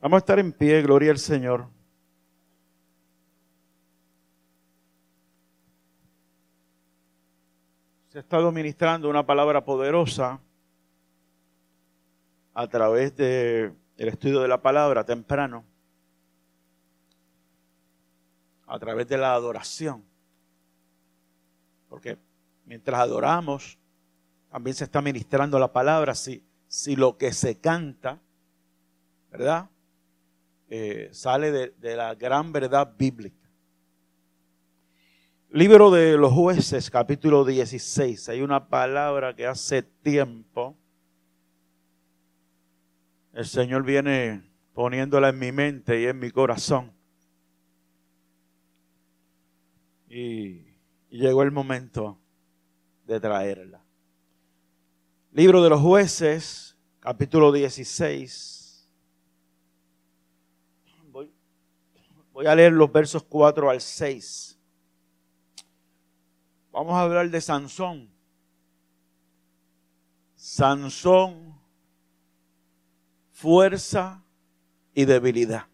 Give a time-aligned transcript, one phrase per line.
[0.00, 1.66] Vamos a estar en pie, gloria al Señor.
[8.08, 10.40] Se ha estado ministrando una palabra poderosa
[12.54, 15.64] a través del estudio de la palabra temprano,
[18.66, 20.02] a través de la adoración.
[21.90, 22.16] Porque
[22.64, 23.78] mientras adoramos,
[24.50, 26.14] también se está ministrando la palabra.
[26.14, 28.18] Si, si lo que se canta,
[29.30, 29.68] ¿verdad?
[30.70, 33.36] Eh, sale de, de la gran verdad bíblica.
[35.50, 38.30] Libro de los jueces, capítulo 16.
[38.30, 40.80] Hay una palabra que hace tiempo
[43.32, 44.42] el Señor viene
[44.74, 46.92] poniéndola en mi mente y en mi corazón.
[50.08, 50.66] Y,
[51.10, 52.18] llegó el momento
[53.06, 53.84] de traerla.
[55.32, 58.59] Libro de los jueces, capítulo 16.
[62.40, 64.58] Voy a leer los versos 4 al 6.
[66.72, 68.08] Vamos a hablar de Sansón.
[70.36, 71.60] Sansón,
[73.30, 74.24] fuerza
[74.94, 75.66] y debilidad.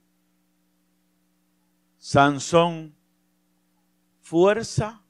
[1.98, 2.96] Sansón,
[4.20, 5.00] fuerza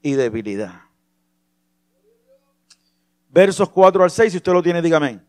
[0.00, 0.84] y debilidad.
[3.28, 5.20] Versos 4 al 6, si usted lo tiene, dígame.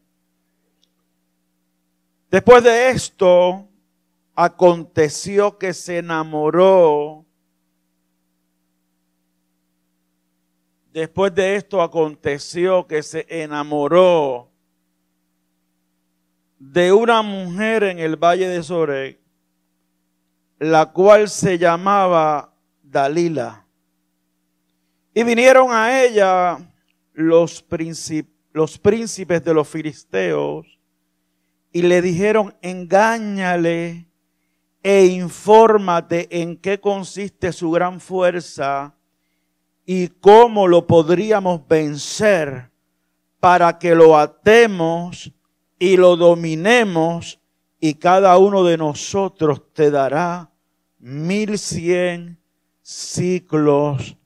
[2.31, 3.67] Después de esto,
[4.35, 7.23] aconteció que se enamoró
[10.93, 14.51] Después de esto aconteció que se enamoró
[16.59, 19.19] de una mujer en el valle de Sorek,
[20.59, 23.65] la cual se llamaba Dalila.
[25.15, 26.59] Y vinieron a ella
[27.13, 27.65] los,
[28.51, 30.79] los príncipes de los filisteos
[31.71, 34.05] y le dijeron, engáñale
[34.83, 38.93] e infórmate en qué consiste su gran fuerza
[39.85, 42.69] y cómo lo podríamos vencer
[43.39, 45.31] para que lo atemos
[45.79, 47.39] y lo dominemos
[47.79, 50.49] y cada uno de nosotros te dará
[50.99, 52.39] mil cien
[52.81, 54.17] ciclos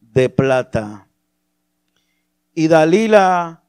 [0.00, 1.06] de plata.
[2.54, 3.62] Y Dalila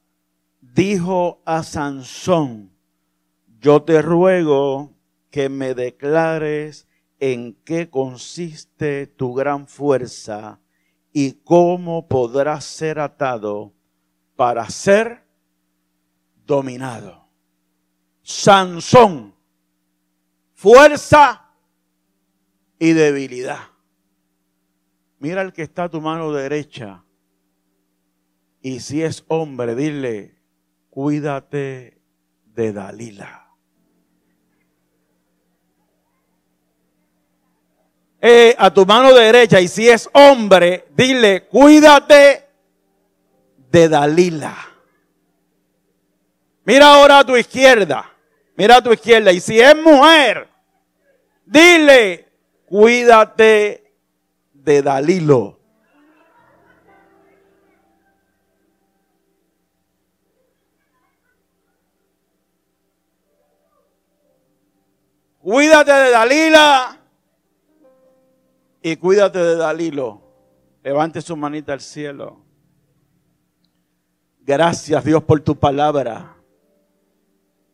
[0.59, 2.71] dijo a Sansón,
[3.59, 4.90] yo te ruego
[5.31, 6.87] que me declares
[7.19, 10.59] en qué consiste tu gran fuerza
[11.13, 13.73] y cómo podrá ser atado
[14.35, 15.23] para ser
[16.45, 17.27] dominado.
[18.21, 19.33] Sansón,
[20.53, 21.49] fuerza
[22.77, 23.59] y debilidad.
[25.19, 27.05] Mira el que está a tu mano derecha.
[28.61, 30.41] Y si es hombre, dile,
[30.89, 32.01] cuídate
[32.45, 33.40] de Dalila.
[38.23, 42.47] Eh, a tu mano derecha y si es hombre, dile, cuídate
[43.71, 44.55] de Dalila.
[46.63, 48.13] Mira ahora a tu izquierda,
[48.55, 50.47] mira a tu izquierda y si es mujer,
[51.47, 52.27] dile,
[52.67, 53.91] cuídate
[54.53, 55.57] de Dalilo.
[65.41, 67.00] Cuídate de Dalila
[68.81, 70.21] y cuídate de Dalilo.
[70.83, 72.41] Levante su manita al cielo.
[74.39, 76.35] Gracias Dios por tu palabra.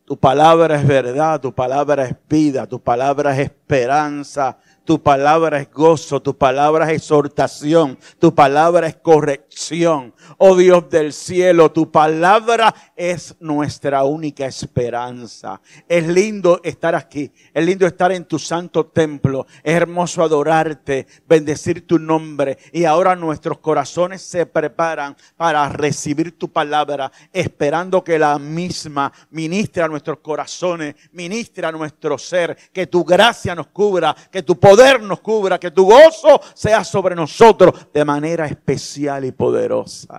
[0.05, 5.69] Tu palabra es verdad, tu palabra es vida, tu palabra es esperanza, tu palabra es
[5.69, 10.13] gozo, tu palabra es exhortación, tu palabra es corrección.
[10.37, 15.61] Oh Dios del cielo, tu palabra es nuestra única esperanza.
[15.87, 21.87] Es lindo estar aquí, es lindo estar en tu santo templo, es hermoso adorarte, bendecir
[21.87, 22.57] tu nombre.
[22.71, 29.83] Y ahora nuestros corazones se preparan para recibir tu palabra, esperando que la misma ministre
[29.83, 35.01] a nuestros corazones, ministre a nuestro ser, que tu gracia nos cubra, que tu poder
[35.01, 40.16] nos cubra, que tu gozo sea sobre nosotros de manera especial y poderosa.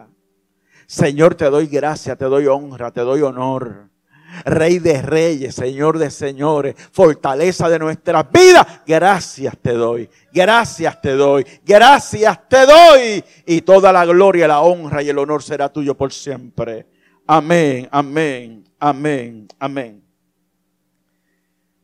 [0.88, 3.90] Señor, te doy gracia, te doy honra, te doy honor.
[4.46, 8.66] Rey de reyes, Señor de señores, fortaleza de nuestras vidas.
[8.86, 13.22] Gracias te doy, gracias te doy, gracias te doy.
[13.44, 16.86] Y toda la gloria, la honra y el honor será tuyo por siempre.
[17.26, 20.02] Amén, amén, amén, amén.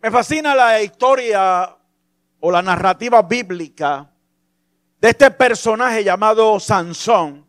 [0.01, 1.77] Me fascina la historia
[2.41, 4.11] o la narrativa bíblica
[4.99, 7.45] de este personaje llamado Sansón,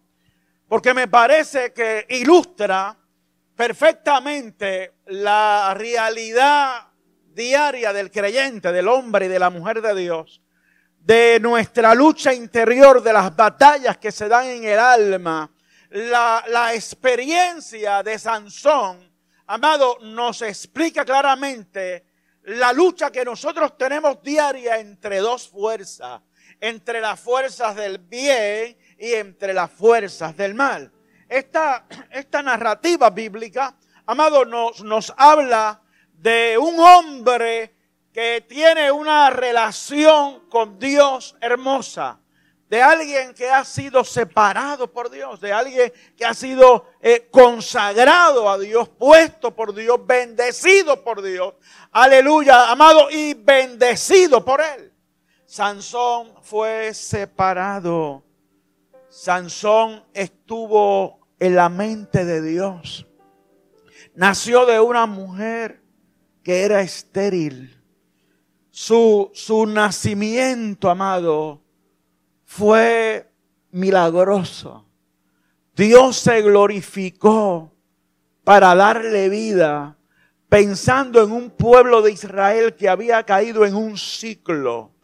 [0.75, 2.97] porque me parece que ilustra
[3.55, 6.89] perfectamente la realidad
[7.33, 10.41] diaria del creyente, del hombre y de la mujer de Dios,
[10.99, 15.49] de nuestra lucha interior, de las batallas que se dan en el alma,
[15.91, 19.09] la, la experiencia de Sansón,
[19.47, 22.05] amado, nos explica claramente
[22.43, 26.19] la lucha que nosotros tenemos diaria entre dos fuerzas,
[26.59, 30.91] entre las fuerzas del bien y entre las fuerzas del mal.
[31.27, 33.75] Esta, esta narrativa bíblica,
[34.05, 35.81] amado, nos, nos habla
[36.13, 37.75] de un hombre
[38.15, 42.19] que tiene una relación con Dios hermosa,
[42.69, 48.49] de alguien que ha sido separado por Dios, de alguien que ha sido eh, consagrado
[48.49, 51.55] a Dios, puesto por Dios, bendecido por Dios,
[51.91, 54.93] aleluya, amado y bendecido por Él.
[55.45, 58.23] Sansón fue separado.
[59.17, 63.07] Sansón estuvo en la mente de Dios.
[64.13, 65.81] Nació de una mujer
[66.43, 67.81] que era estéril.
[68.71, 71.63] Su, su nacimiento, amado,
[72.43, 73.31] fue
[73.71, 74.85] milagroso.
[75.77, 77.73] Dios se glorificó
[78.43, 79.97] para darle vida
[80.49, 84.94] pensando en un pueblo de Israel que había caído en un ciclo.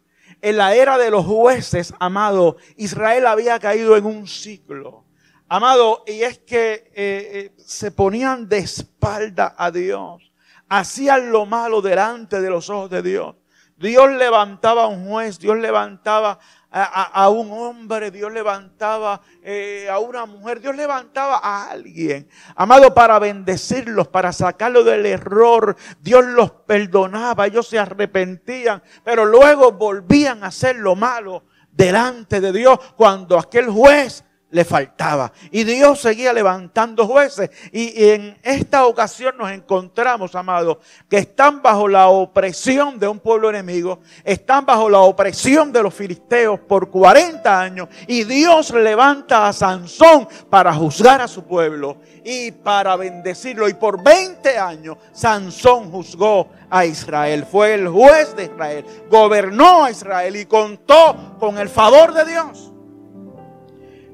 [0.42, 5.04] En la era de los jueces, amado, Israel había caído en un ciclo.
[5.48, 10.32] Amado, y es que eh, eh, se ponían de espalda a Dios.
[10.68, 13.36] Hacían lo malo delante de los ojos de Dios.
[13.76, 16.40] Dios levantaba a un juez, Dios levantaba
[16.72, 22.26] a, un hombre, Dios levantaba eh, a una mujer, Dios levantaba a alguien,
[22.56, 25.76] amado, para bendecirlos, para sacarlos del error.
[26.00, 32.52] Dios los perdonaba, ellos se arrepentían, pero luego volvían a hacer lo malo delante de
[32.52, 35.32] Dios cuando aquel juez le faltaba.
[35.50, 37.50] Y Dios seguía levantando jueces.
[37.72, 40.76] Y, en esta ocasión nos encontramos, amados,
[41.08, 45.94] que están bajo la opresión de un pueblo enemigo, están bajo la opresión de los
[45.94, 47.88] filisteos por 40 años.
[48.06, 53.68] Y Dios levanta a Sansón para juzgar a su pueblo y para bendecirlo.
[53.68, 57.46] Y por 20 años Sansón juzgó a Israel.
[57.50, 58.84] Fue el juez de Israel.
[59.10, 62.71] Gobernó a Israel y contó con el favor de Dios.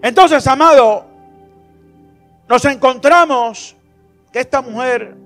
[0.03, 1.05] Entonces, amado,
[2.49, 3.77] nos encontramos
[4.33, 5.17] que esta mujer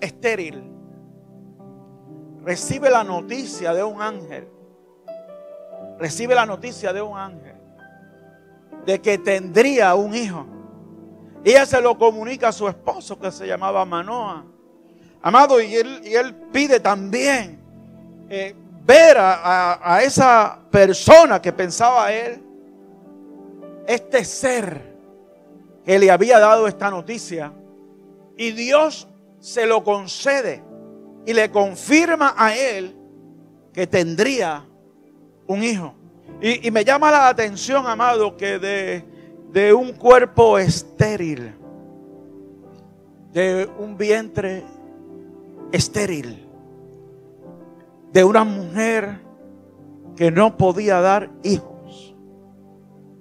[0.00, 0.62] estéril
[2.42, 4.48] recibe la noticia de un ángel.
[5.98, 7.56] Recibe la noticia de un ángel
[8.86, 10.46] de que tendría un hijo.
[11.44, 14.44] Ella se lo comunica a su esposo que se llamaba Manoa.
[15.22, 17.60] Amado, y él, y él pide también
[18.30, 18.54] eh,
[18.84, 22.49] ver a esa persona que pensaba él
[23.86, 24.90] este ser
[25.84, 27.52] que le había dado esta noticia
[28.36, 29.08] y Dios
[29.40, 30.62] se lo concede
[31.26, 32.96] y le confirma a él
[33.72, 34.66] que tendría
[35.46, 35.94] un hijo.
[36.40, 39.04] Y, me llama la atención, amado, que de,
[39.52, 41.54] de un cuerpo estéril,
[43.32, 44.64] de un vientre
[45.70, 46.46] estéril,
[48.12, 49.20] de una mujer
[50.16, 51.69] que no podía dar hijo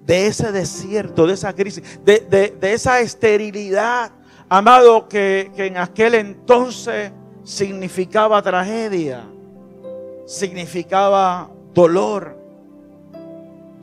[0.09, 4.09] de ese desierto, de esa crisis, de, esa esterilidad,
[4.49, 7.11] amado, que, que en aquel entonces
[7.43, 9.23] significaba tragedia,
[10.25, 12.35] significaba dolor.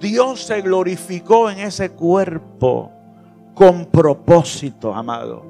[0.01, 2.91] Dios se glorificó en ese cuerpo
[3.55, 5.45] con propósito, amado.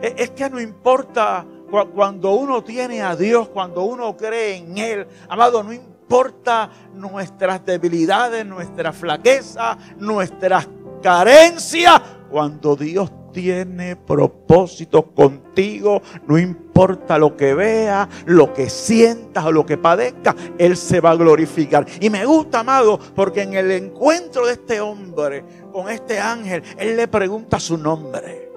[0.00, 1.44] E, es que no importa
[1.92, 7.64] cuando uno tiene a Dios, cuando uno cree en Él, amado, no importa importa nuestras
[7.64, 10.66] debilidades, nuestra flaqueza, nuestras
[11.00, 12.02] carencias.
[12.28, 19.64] Cuando Dios tiene propósito contigo, no importa lo que veas, lo que sientas o lo
[19.64, 21.86] que padezcas, Él se va a glorificar.
[22.00, 26.96] Y me gusta, amado, porque en el encuentro de este hombre con este ángel, Él
[26.96, 28.50] le pregunta su nombre.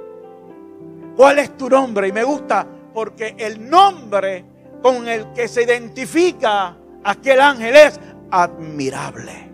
[1.15, 2.07] ¿Cuál es tu nombre?
[2.07, 4.43] Y me gusta porque el nombre
[4.81, 7.99] con el que se identifica aquel ángel es
[8.31, 9.51] admirable.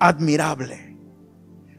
[0.00, 0.96] Admirable.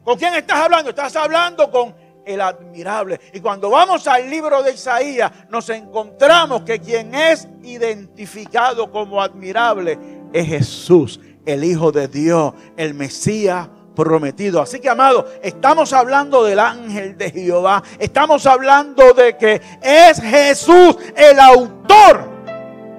[0.03, 0.89] ¿Con quién estás hablando?
[0.89, 1.95] Estás hablando con
[2.25, 3.19] el admirable.
[3.33, 9.97] Y cuando vamos al libro de Isaías, nos encontramos que quien es identificado como admirable
[10.31, 14.61] es Jesús, el Hijo de Dios, el Mesías prometido.
[14.61, 17.83] Así que, amado, estamos hablando del ángel de Jehová.
[17.97, 22.29] Estamos hablando de que es Jesús el autor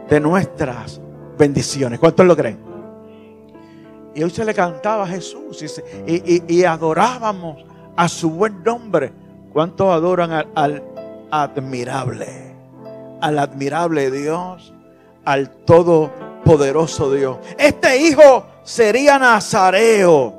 [0.09, 1.01] de nuestras
[1.41, 1.99] bendiciones.
[1.99, 2.59] ¿Cuántos lo creen?
[4.15, 5.65] Y hoy se le cantaba a Jesús
[6.07, 7.65] y, adorábamos
[7.97, 9.13] a su buen nombre.
[9.53, 10.85] ¿Cuántos adoran al,
[11.31, 12.55] admirable.
[13.21, 14.73] Al admirable Dios,
[15.25, 17.39] al todopoderoso Dios.
[17.59, 20.35] Este hijo sería nazareo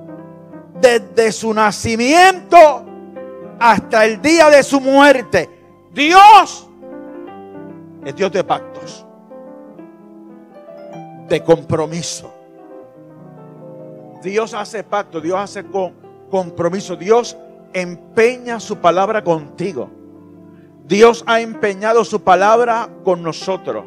[0.79, 2.85] desde su nacimiento
[3.59, 5.49] hasta el día de su muerte.
[5.93, 6.67] Dios
[8.05, 8.70] es Dios de pactos,
[11.31, 12.33] de compromiso.
[14.21, 15.65] Dios hace pacto, Dios hace
[16.29, 17.37] compromiso, Dios
[17.73, 19.89] empeña su palabra contigo.
[20.85, 23.85] Dios ha empeñado su palabra con nosotros.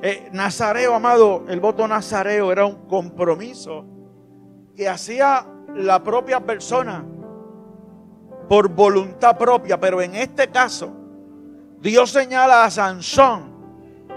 [0.00, 3.84] Eh, nazareo, amado, el voto nazareo era un compromiso
[4.76, 7.04] que hacía la propia persona
[8.48, 10.92] por voluntad propia, pero en este caso
[11.80, 13.56] Dios señala a Sansón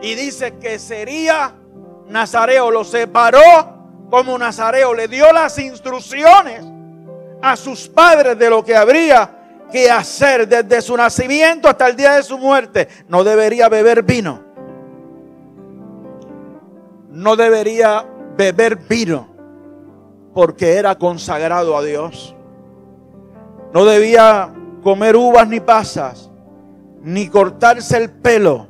[0.03, 1.58] y dice que sería
[2.09, 3.39] nazareo, lo separó
[4.09, 6.65] como nazareo, le dio las instrucciones
[7.41, 9.37] a sus padres de lo que habría
[9.71, 12.87] que hacer desde su nacimiento hasta el día de su muerte.
[13.07, 14.43] No debería beber vino.
[17.09, 19.27] No debería beber vino
[20.33, 22.35] porque era consagrado a Dios.
[23.73, 24.51] No debía
[24.81, 26.31] comer uvas ni pasas,
[27.03, 28.67] ni cortarse el pelo.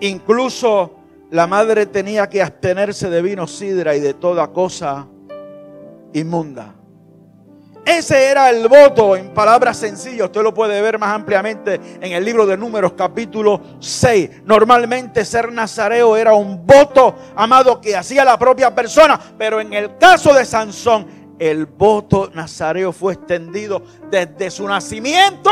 [0.00, 1.01] Incluso
[1.32, 5.06] la madre tenía que abstenerse de vino, sidra y de toda cosa
[6.12, 6.74] inmunda.
[7.86, 10.26] Ese era el voto en palabras sencillas.
[10.26, 14.42] Usted lo puede ver más ampliamente en el libro de Números capítulo 6.
[14.44, 19.18] Normalmente ser nazareo era un voto, amado, que hacía la propia persona.
[19.38, 21.06] Pero en el caso de Sansón,
[21.38, 25.50] el voto nazareo fue extendido desde su nacimiento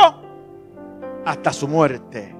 [1.24, 2.36] hasta su muerte.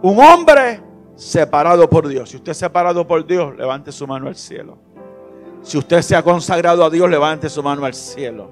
[0.00, 0.87] Un hombre
[1.18, 2.30] separado por Dios.
[2.30, 4.78] Si usted es separado por Dios, levante su mano al cielo.
[5.62, 8.50] Si usted se ha consagrado a Dios, levante su mano al cielo.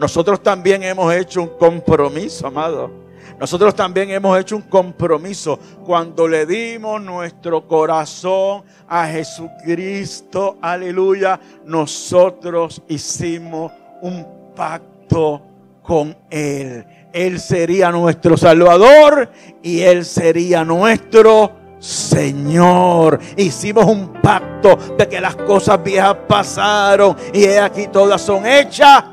[0.00, 2.90] Nosotros también hemos hecho un compromiso, amado.
[3.38, 10.56] Nosotros también hemos hecho un compromiso cuando le dimos nuestro corazón a Jesucristo.
[10.62, 11.38] Aleluya.
[11.66, 15.42] Nosotros hicimos un pacto
[15.82, 16.86] con Él.
[17.12, 19.30] Él sería nuestro Salvador
[19.62, 23.20] y Él sería nuestro Señor.
[23.36, 29.04] Hicimos un pacto de que las cosas viejas pasaron y aquí todas son hechas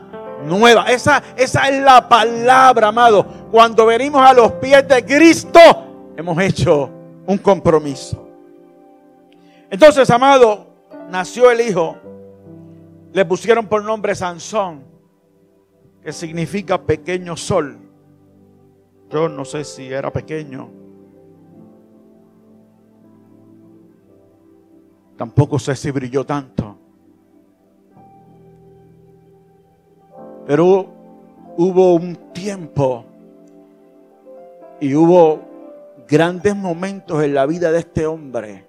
[0.44, 0.86] nueva.
[0.86, 3.24] Esa, esa es la palabra, amado.
[3.52, 5.60] Cuando venimos a los pies de Cristo,
[6.18, 6.90] hemos hecho
[7.28, 8.28] un compromiso.
[9.70, 10.66] Entonces, amado,
[11.10, 11.96] nació el hijo.
[13.12, 14.84] Le pusieron por nombre Sansón,
[16.02, 17.78] que significa pequeño sol.
[19.12, 20.83] Yo no sé si era pequeño.
[25.18, 26.78] Tampoco sé si brilló tanto.
[30.46, 30.88] Pero
[31.58, 33.06] hubo un tiempo
[34.80, 35.40] y hubo
[36.08, 38.68] grandes momentos en la vida de este hombre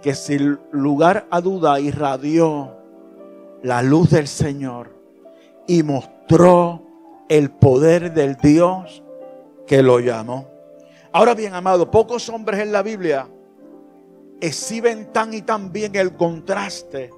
[0.00, 2.76] que sin lugar a duda irradió
[3.62, 4.90] la luz del Señor
[5.66, 6.82] y mostró
[7.28, 9.02] el poder del Dios
[9.66, 10.48] que lo llamó.
[11.12, 13.28] Ahora bien, amado, pocos hombres en la Biblia
[14.42, 17.10] exhiben tan y tan bien el contraste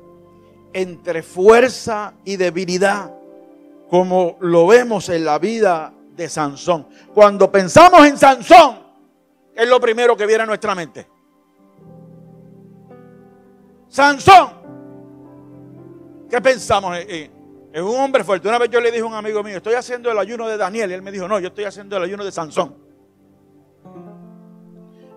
[0.75, 3.15] entre fuerza y debilidad
[3.89, 6.87] como lo vemos en la vida de Sansón.
[7.15, 8.79] Cuando pensamos en Sansón,
[9.55, 11.07] es lo primero que viene a nuestra mente.
[13.89, 14.51] Sansón.
[16.29, 16.99] ¿Qué pensamos?
[16.99, 17.31] Es
[17.81, 18.49] un hombre fuerte.
[18.49, 20.91] Una vez yo le dije a un amigo mío, estoy haciendo el ayuno de Daniel.
[20.91, 22.77] Y él me dijo, no, yo estoy haciendo el ayuno de Sansón.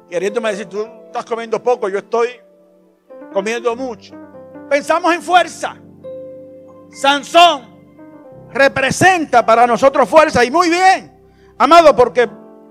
[0.09, 0.87] Queriéndome decir, tú
[1.17, 2.29] estás comiendo poco, yo estoy
[3.33, 4.13] comiendo mucho.
[4.69, 5.75] Pensamos en fuerza.
[6.91, 7.75] Sansón
[8.53, 11.19] representa para nosotros fuerza y muy bien,
[11.57, 12.29] amado, porque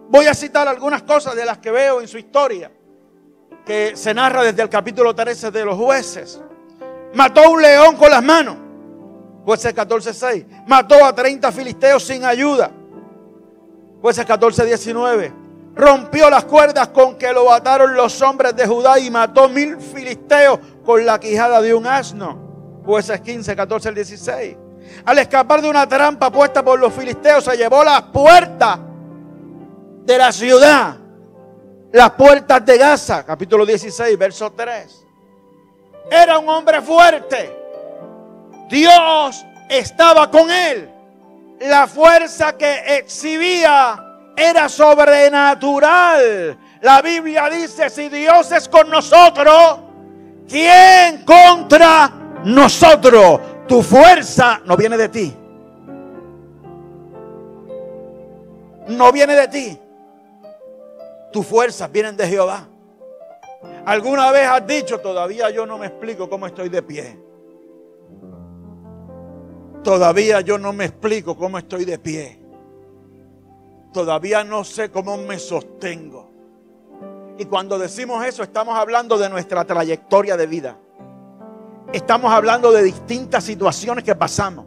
[0.08, 2.70] voy a citar algunas cosas de las que veo en su historia,
[3.64, 6.40] que se narra desde el capítulo 13 de los jueces.
[7.14, 8.56] Mató un león con las manos,
[9.44, 10.66] jueces 14.6.
[10.68, 12.70] Mató a 30 filisteos sin ayuda,
[14.00, 15.45] jueces 14.19.
[15.76, 20.58] Rompió las cuerdas con que lo ataron los hombres de Judá y mató mil filisteos
[20.84, 22.82] con la quijada de un asno.
[22.84, 24.56] Jueces 15, 14 16
[25.04, 28.78] al escapar de una trampa puesta por los filisteos, se llevó las puertas
[30.04, 30.96] de la ciudad.
[31.92, 35.06] Las puertas de Gaza, capítulo 16, verso 3.
[36.10, 37.56] Era un hombre fuerte.
[38.68, 40.90] Dios estaba con él.
[41.60, 44.05] La fuerza que exhibía
[44.36, 46.58] era sobrenatural.
[46.82, 49.80] La Biblia dice, si Dios es con nosotros,
[50.46, 52.12] ¿quién contra
[52.44, 53.40] nosotros?
[53.66, 55.36] Tu fuerza no viene de ti.
[58.88, 59.78] No viene de ti.
[61.32, 62.68] Tus fuerzas vienen de Jehová.
[63.84, 67.18] ¿Alguna vez has dicho, todavía yo no me explico cómo estoy de pie?
[69.82, 72.45] Todavía yo no me explico cómo estoy de pie.
[73.96, 76.30] Todavía no sé cómo me sostengo.
[77.38, 80.76] Y cuando decimos eso, estamos hablando de nuestra trayectoria de vida.
[81.94, 84.66] Estamos hablando de distintas situaciones que pasamos.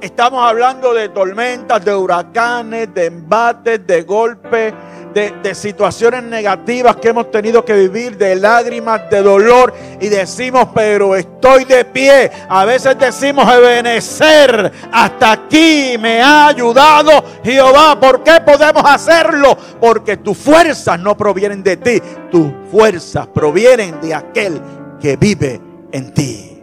[0.00, 4.72] Estamos hablando de tormentas, de huracanes, de embates, de golpes,
[5.14, 9.72] de, situaciones negativas que hemos tenido que vivir, de lágrimas, de dolor.
[10.00, 12.30] Y decimos, pero estoy de pie.
[12.48, 17.98] A veces decimos, Ebenecer, hasta aquí me ha ayudado Jehová.
[17.98, 19.56] ¿Por qué podemos hacerlo?
[19.80, 22.02] Porque tus fuerzas no provienen de ti.
[22.30, 24.60] Tus fuerzas provienen de aquel
[25.00, 25.60] que vive
[25.92, 26.62] en ti.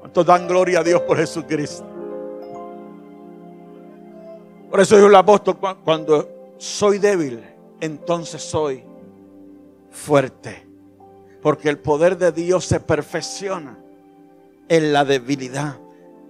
[0.00, 1.84] ¿Cuántos dan gloria a Dios por Jesucristo?
[4.70, 7.42] Por eso dijo el apóstol, cuando soy débil,
[7.80, 8.84] entonces soy
[9.90, 10.66] fuerte.
[11.42, 13.78] Porque el poder de Dios se perfecciona
[14.68, 15.76] en la debilidad,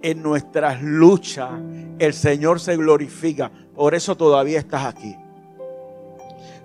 [0.01, 1.51] en nuestras luchas.
[1.99, 3.51] El Señor se glorifica.
[3.73, 5.15] Por eso todavía estás aquí.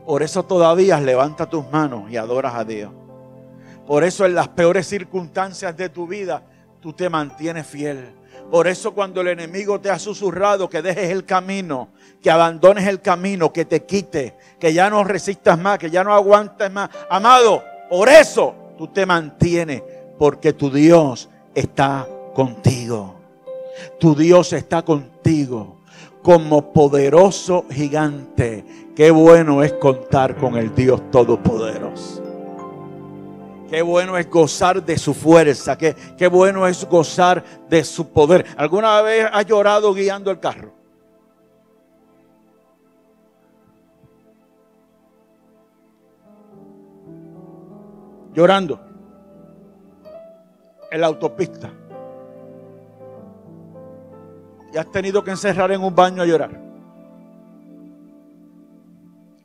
[0.05, 2.93] Por eso todavía levanta tus manos y adoras a Dios.
[3.87, 6.43] Por eso en las peores circunstancias de tu vida
[6.81, 8.20] tú te mantienes fiel.
[8.51, 11.89] Por eso cuando el enemigo te ha susurrado que dejes el camino,
[12.21, 16.13] que abandones el camino, que te quite, que ya no resistas más, que ya no
[16.13, 16.91] aguantes más.
[17.09, 19.83] Amado, por eso tú te mantienes,
[20.19, 23.15] porque tu Dios está contigo.
[23.99, 25.79] Tu Dios está contigo
[26.23, 28.65] como poderoso gigante.
[28.97, 32.20] Qué bueno es contar con el Dios Todopoderoso.
[33.71, 35.79] Qué bueno es gozar de su fuerza.
[35.79, 38.45] Qué, qué bueno es gozar de su poder.
[38.57, 40.73] ¿Alguna vez has llorado guiando el carro?
[48.35, 48.81] Llorando.
[50.91, 51.71] En la autopista.
[54.75, 56.61] Y has tenido que encerrar en un baño a llorar.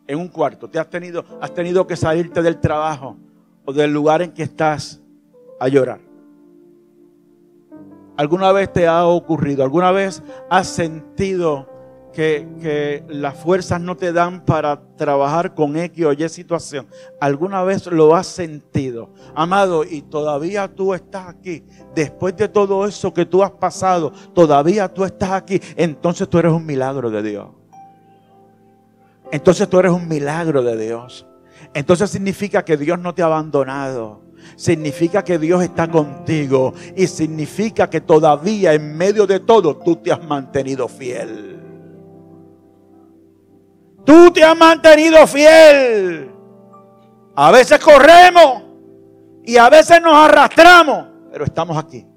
[0.07, 0.67] En un cuarto.
[0.67, 3.17] Te has tenido, has tenido que salirte del trabajo
[3.65, 5.01] o del lugar en que estás
[5.59, 5.99] a llorar.
[8.17, 9.63] ¿Alguna vez te ha ocurrido?
[9.63, 11.67] ¿Alguna vez has sentido
[12.13, 16.87] que, las fuerzas no te dan para trabajar con X o Y situación?
[17.19, 19.09] ¿Alguna vez lo has sentido?
[19.33, 21.65] Amado, y todavía tú estás aquí.
[21.93, 25.59] Después de todo eso que tú has pasado, todavía tú estás aquí.
[25.75, 27.47] Entonces tú eres un milagro de Dios.
[29.29, 31.27] Entonces tú eres un milagro de Dios.
[31.75, 34.21] Entonces significa que Dios no te ha abandonado.
[34.55, 36.73] Significa que Dios está contigo.
[36.95, 41.59] Y significa que todavía en medio de todo tú te has mantenido fiel.
[44.05, 46.31] Tú te has mantenido fiel.
[47.35, 48.63] A veces corremos
[49.43, 52.07] y a veces nos arrastramos, pero estamos aquí.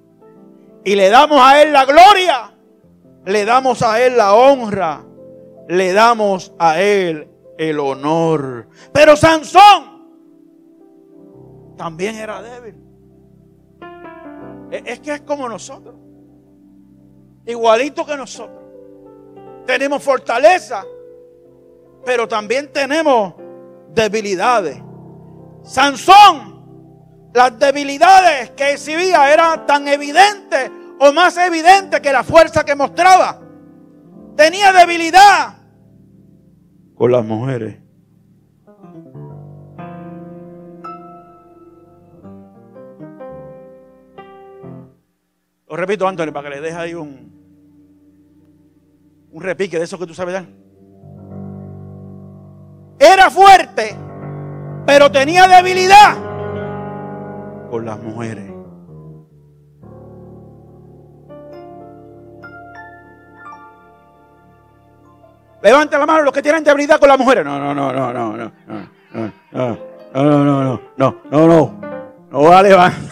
[0.85, 2.55] Y le damos a Él la gloria,
[3.25, 5.05] le damos a Él la honra,
[5.67, 8.69] le damos a Él el honor.
[8.93, 9.99] Pero Sansón
[11.77, 12.77] también era débil.
[14.71, 15.97] E, es que es como nosotros.
[17.45, 18.63] Igualito que nosotros.
[19.67, 20.85] Tenemos fortaleza,
[22.07, 23.35] pero también tenemos
[23.91, 24.81] debilidades.
[25.63, 32.75] Sansón, las debilidades que exhibía eran tan evidentes o más evidentes que la fuerza que
[32.75, 33.41] mostraba.
[34.37, 35.58] Tenía debilidad
[36.99, 37.77] con las mujeres.
[45.69, 47.33] Lo repito, Antonio, para que le deje ahí un,
[49.31, 50.47] un repique de eso que tú sabes dar.
[52.99, 53.95] Era fuerte,
[54.85, 56.17] pero tenía debilidad
[57.71, 58.58] con las mujeres.
[65.63, 67.45] Levanta la mano los que tienen debilidad con las mujeres.
[67.45, 68.53] No, no, no, no, no, no, no,
[69.13, 69.73] no, no,
[70.13, 70.79] no, no,
[71.31, 71.81] no, no,
[72.31, 73.11] no, la levante,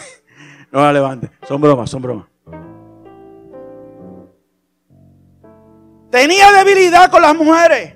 [0.71, 1.29] no la levante.
[1.47, 2.27] Son bromas, son bromas.
[6.09, 7.95] Tenía debilidad con las mujeres.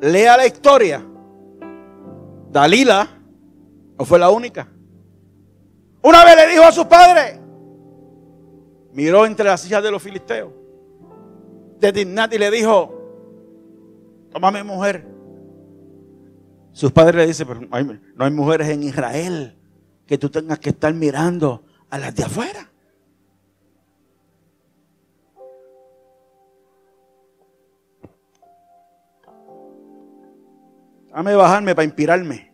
[0.00, 1.04] Lea la historia.
[2.50, 3.06] Dalila
[3.98, 4.66] no fue la única.
[6.02, 7.40] Una vez le dijo a su padre,
[8.92, 10.59] miró entre las hijas de los filisteos
[11.80, 12.94] de Dignat le dijo,
[14.30, 15.06] tómame mujer.
[16.72, 19.56] Sus padres le dicen, pero no hay, mujeres en Israel
[20.06, 22.70] que tú tengas que estar mirando a las de afuera.
[31.08, 32.52] Dame bajarme para inspirarme.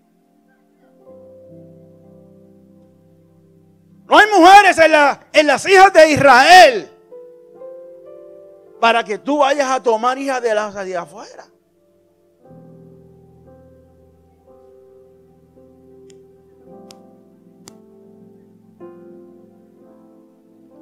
[4.08, 4.78] No hay mujeres
[5.32, 6.95] en las hijas de Israel
[8.80, 11.46] para que tú vayas a tomar hijas de las de afuera.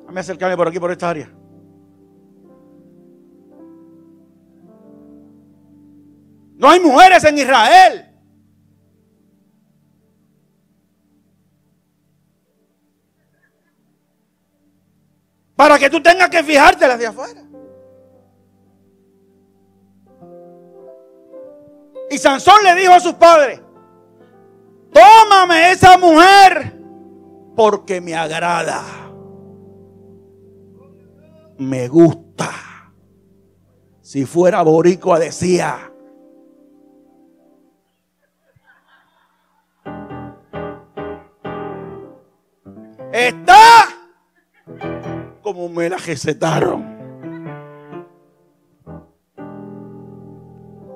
[0.07, 1.31] Dame acercarme por aquí, por esta área.
[6.57, 8.11] No hay mujeres en Israel.
[15.57, 17.44] Para que tú tengas que fijarte las de afuera.
[22.15, 23.61] Y Sansón le dijo a sus padres,
[24.93, 26.81] tómame esa mujer
[27.57, 28.85] porque me agrada.
[31.59, 32.51] Me gusta.
[34.01, 35.91] Si fuera boricua decía,
[43.11, 43.89] está
[45.43, 46.95] como me la recetaron.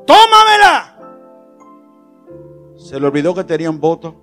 [0.08, 0.87] tómamela.
[2.88, 4.14] Se le olvidó que tenía un voto.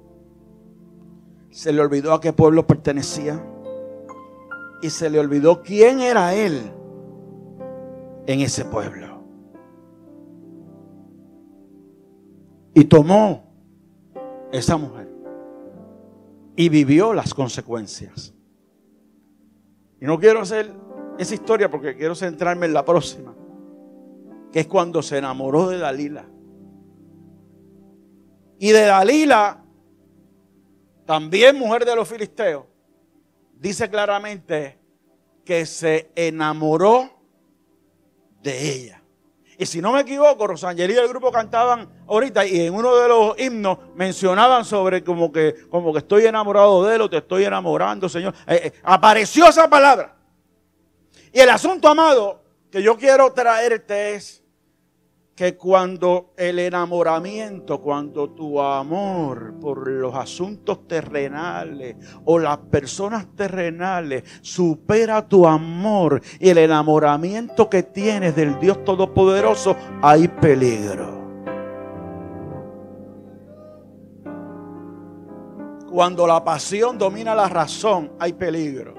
[1.51, 3.39] Se le olvidó a qué pueblo pertenecía.
[4.81, 6.71] Y se le olvidó quién era él
[8.25, 9.21] en ese pueblo.
[12.73, 13.43] Y tomó
[14.51, 15.13] esa mujer.
[16.55, 18.33] Y vivió las consecuencias.
[20.01, 20.73] Y no quiero hacer
[21.19, 23.35] esa historia porque quiero centrarme en la próxima
[24.51, 26.25] que es cuando se enamoró de Dalila.
[28.59, 29.63] Y de Dalila,
[31.05, 32.65] también mujer de los filisteos,
[33.59, 34.79] dice claramente
[35.43, 37.11] que se enamoró
[38.41, 39.01] de ella.
[39.57, 43.07] Y si no me equivoco, Rosangeli y el grupo cantaban ahorita y en uno de
[43.07, 47.45] los himnos mencionaban sobre como que, como que estoy enamorado de él o te estoy
[47.45, 48.33] enamorando, Señor.
[48.47, 50.15] Eh, eh, apareció esa palabra.
[51.31, 54.43] Y el asunto, amado, que yo quiero traerte es
[55.35, 64.23] que cuando el enamoramiento, cuando tu amor por los asuntos terrenales o las personas terrenales
[64.41, 71.25] supera tu amor y el enamoramiento que tienes del Dios Todopoderoso, hay peligro.
[75.91, 78.95] Cuando la pasión domina la razón, hay peligro.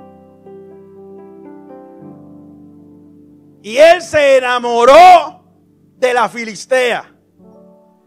[3.63, 5.46] Y él se enamoró
[5.97, 7.13] de la Filistea,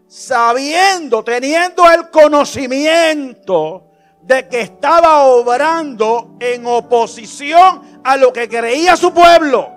[0.06, 3.90] sabiendo, teniendo el conocimiento
[4.22, 9.68] de que estaba obrando en oposición a lo que creía su pueblo,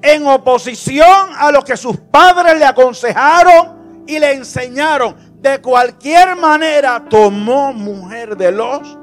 [0.00, 5.28] en oposición a lo que sus padres le aconsejaron y le enseñaron.
[5.40, 8.98] De cualquier manera tomó mujer de los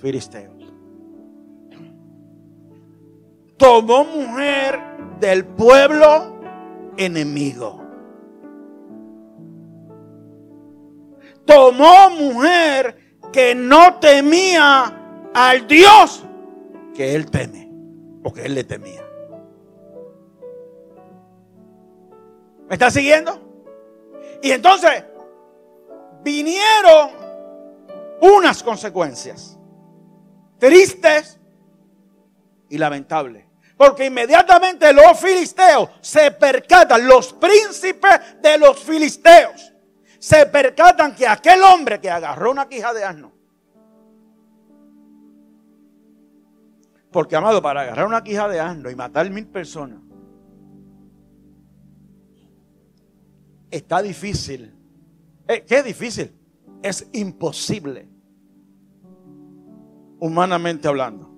[0.00, 0.54] filisteos.
[3.58, 4.80] Tomó mujer
[5.20, 6.37] del pueblo
[6.98, 7.82] enemigo.
[11.46, 16.24] Tomó mujer que no temía al Dios
[16.94, 17.70] que él teme
[18.22, 19.02] o que él le temía.
[22.68, 23.40] ¿Me está siguiendo?
[24.42, 25.04] Y entonces
[26.22, 27.10] vinieron
[28.20, 29.58] unas consecuencias
[30.58, 31.40] tristes
[32.68, 33.47] y lamentables.
[33.78, 39.72] Porque inmediatamente los filisteos se percatan, los príncipes de los filisteos,
[40.18, 43.32] se percatan que aquel hombre que agarró una quija de asno,
[47.12, 50.00] porque amado, para agarrar una quija de asno y matar mil personas,
[53.70, 54.74] está difícil.
[55.46, 56.32] Eh, ¿Qué es difícil?
[56.82, 58.08] Es imposible,
[60.18, 61.37] humanamente hablando.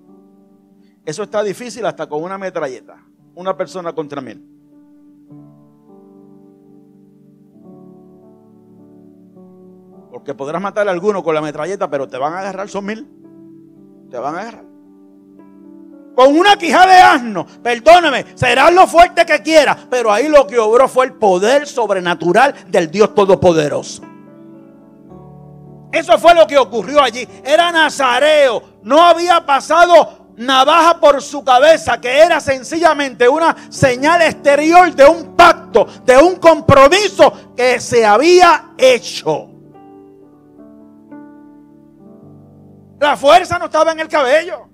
[1.05, 3.03] Eso está difícil hasta con una metralleta.
[3.35, 4.45] Una persona contra mil.
[10.11, 13.09] Porque podrás matar a alguno con la metralleta, pero te van a agarrar, son mil.
[14.09, 14.65] Te van a agarrar.
[16.15, 20.59] Con una quija de asno, perdóname, serás lo fuerte que quieras, pero ahí lo que
[20.59, 24.03] obró fue el poder sobrenatural del Dios Todopoderoso.
[25.91, 27.27] Eso fue lo que ocurrió allí.
[27.43, 34.93] Era nazareo, no había pasado navaja por su cabeza, que era sencillamente una señal exterior
[34.93, 39.49] de un pacto, de un compromiso que se había hecho.
[42.99, 44.67] La fuerza no estaba en el cabello.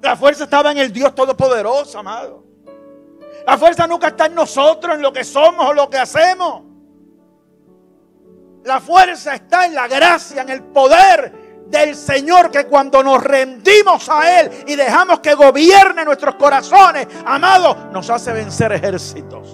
[0.00, 2.44] La fuerza estaba en el Dios Todopoderoso, amado.
[3.46, 6.62] La fuerza nunca está en nosotros, en lo que somos o lo que hacemos.
[8.64, 11.41] La fuerza está en la gracia, en el poder
[11.72, 17.76] del Señor que cuando nos rendimos a Él y dejamos que gobierne nuestros corazones, amados,
[17.90, 19.48] nos hace vencer ejércitos.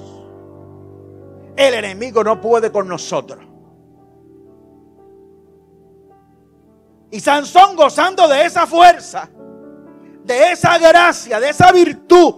[1.56, 3.46] El enemigo no puede con nosotros.
[7.12, 9.30] Y Sansón gozando de esa fuerza,
[10.24, 12.34] de esa gracia, de esa virtud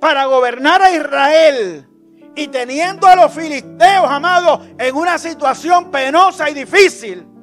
[0.00, 1.86] para gobernar a Israel
[2.34, 7.35] y teniendo a los filisteos, amados, en una situación penosa y difícil,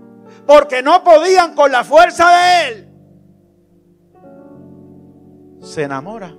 [0.45, 2.93] porque no podían con la fuerza de él,
[5.61, 6.37] se enamora.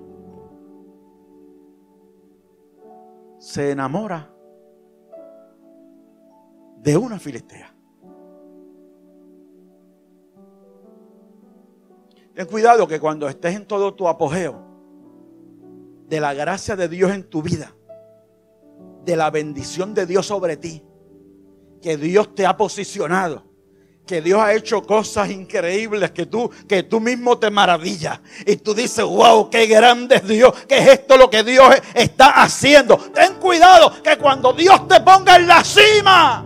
[3.39, 4.31] Se enamora
[6.79, 7.75] de una filistea.
[12.35, 14.61] Ten cuidado que cuando estés en todo tu apogeo
[16.09, 17.75] de la gracia de Dios en tu vida,
[19.05, 20.83] de la bendición de Dios sobre ti.
[21.81, 23.45] Que Dios te ha posicionado.
[24.07, 28.21] Que Dios ha hecho cosas increíbles que tú, que tú mismo te maravillas.
[28.47, 30.53] Y tú dices, wow, qué grande es Dios.
[30.67, 32.99] Que es esto lo que Dios está haciendo.
[32.99, 36.45] Ten cuidado que cuando Dios te ponga en la cima.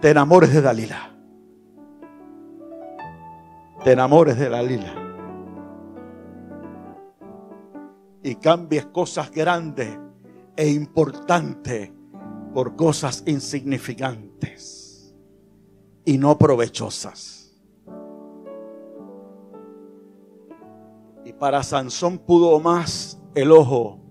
[0.00, 1.10] Te enamores de Dalila.
[3.84, 5.00] Te enamores de Dalila
[8.22, 9.98] y cambies cosas grandes
[10.60, 11.90] e importantes
[12.52, 15.16] por cosas insignificantes
[16.04, 17.58] y no provechosas.
[21.24, 24.02] Y para Sansón pudo más el ojo,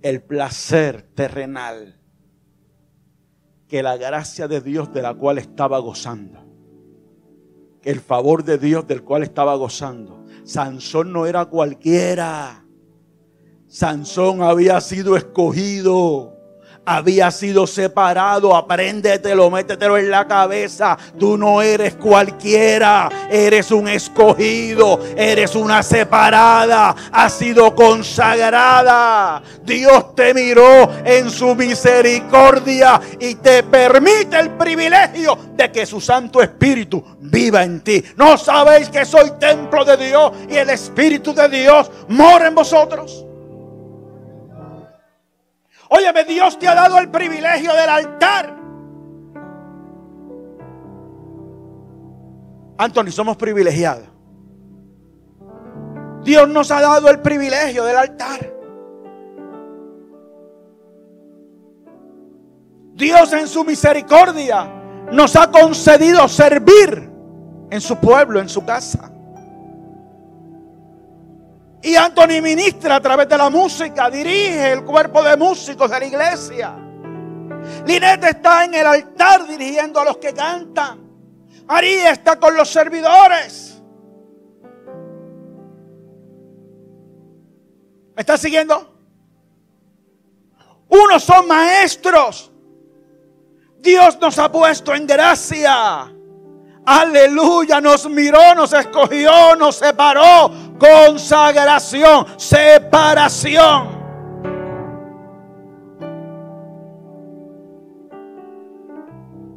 [0.00, 2.00] el placer terrenal,
[3.66, 6.46] que la gracia de Dios de la cual estaba gozando,
[7.82, 12.64] el favor de Dios del cual estaba gozando Sansón no era cualquiera.
[13.68, 16.38] Sansón había sido escogido
[16.88, 18.56] había sido separado.
[18.56, 20.96] Apréndetelo, métetelo en la cabeza.
[21.18, 23.10] Tú no eres cualquiera.
[23.30, 25.00] Eres un escogido.
[25.16, 26.96] Eres una separada.
[27.12, 29.42] Has sido consagrada.
[29.62, 36.40] Dios te miró en su misericordia y te permite el privilegio de que su Santo
[36.40, 38.02] Espíritu viva en ti.
[38.16, 43.27] ¿No sabéis que soy templo de Dios y el Espíritu de Dios mora en vosotros?
[45.88, 48.56] Óyeme, Dios te ha dado el privilegio del altar.
[52.76, 54.06] Anthony, somos privilegiados.
[56.22, 58.54] Dios nos ha dado el privilegio del altar.
[62.94, 64.68] Dios en su misericordia
[65.12, 67.10] nos ha concedido servir
[67.70, 69.10] en su pueblo, en su casa.
[71.82, 76.06] Y Anthony ministra a través de la música, dirige el cuerpo de músicos de la
[76.06, 76.74] iglesia.
[77.86, 81.08] Linette está en el altar dirigiendo a los que cantan.
[81.66, 83.80] María está con los servidores.
[88.16, 88.96] ¿Me está siguiendo?
[90.88, 92.50] Unos son maestros.
[93.78, 96.12] Dios nos ha puesto en gracia.
[96.84, 100.50] Aleluya, nos miró, nos escogió, nos separó.
[100.78, 103.98] Consagración, separación.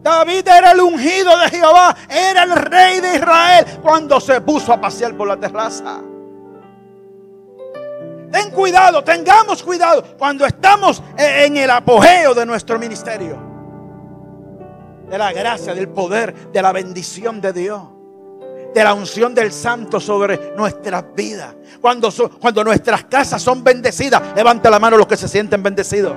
[0.02, 4.82] David era el ungido de Jehová, era el rey de Israel cuando se puso a
[4.82, 6.00] pasear por la terraza.
[8.32, 13.52] Ten cuidado, tengamos cuidado cuando estamos en el apogeo de nuestro ministerio
[15.12, 17.82] de la gracia, del poder, de la bendición de Dios,
[18.74, 21.54] de la unción del Santo sobre nuestras vidas.
[21.80, 26.14] Cuando, cuando nuestras casas son bendecidas, levanta la mano los que se sienten bendecidos.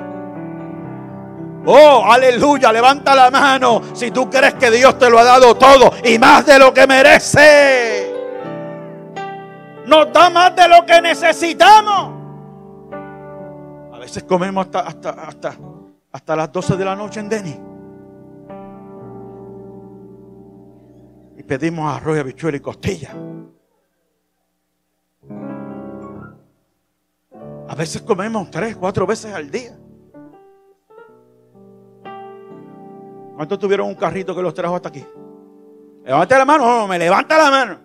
[1.66, 5.92] Oh, aleluya, levanta la mano si tú crees que Dios te lo ha dado todo
[6.04, 8.12] y más de lo que merece.
[9.86, 12.12] Nos da más de lo que necesitamos.
[13.92, 15.54] A veces comemos hasta, hasta, hasta,
[16.12, 17.56] hasta las 12 de la noche en Denis.
[21.44, 23.14] Pedimos arroz, habichuela y costilla.
[27.68, 29.76] A veces comemos tres, cuatro veces al día.
[33.36, 35.04] ¿Cuántos tuvieron un carrito que los trajo hasta aquí?
[36.04, 37.78] Levanta la mano, no, me levanta la mano.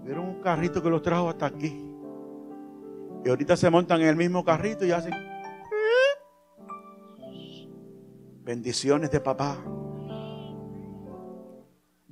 [0.00, 1.84] Tuvieron un carrito que los trajo hasta aquí.
[3.24, 5.12] Y ahorita se montan en el mismo carrito y hacen
[8.44, 9.58] bendiciones de papá.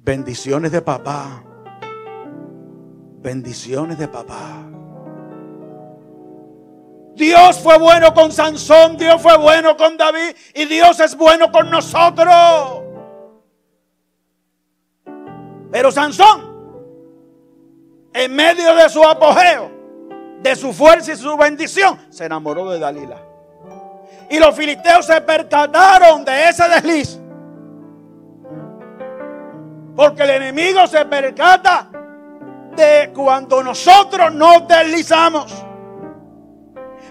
[0.05, 1.43] Bendiciones de papá.
[3.23, 4.63] bendiciones de papá.
[7.15, 11.71] Dios fue bueno con Sansón, Dios fue bueno con David y Dios es bueno con
[11.71, 12.35] nosotros.
[15.73, 16.53] Pero Sansón,
[18.13, 19.71] en medio de su apogeo,
[20.43, 23.23] de su fuerza y su bendición, se enamoró de Dalila.
[24.29, 27.24] Y los filisteos se percataron de ese desliz.
[29.97, 31.89] Porque el enemigo se percata
[32.75, 35.65] de cuando nosotros nos deslizamos.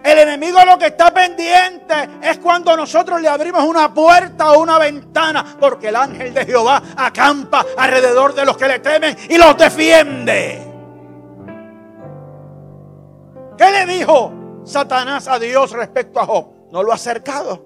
[0.03, 4.77] El enemigo lo que está pendiente es cuando nosotros le abrimos una puerta o una
[4.77, 9.57] ventana, porque el ángel de Jehová acampa alrededor de los que le temen y los
[9.57, 10.61] defiende.
[13.57, 14.33] ¿Qué le dijo
[14.65, 16.47] Satanás a Dios respecto a Job?
[16.71, 17.65] No lo ha acercado.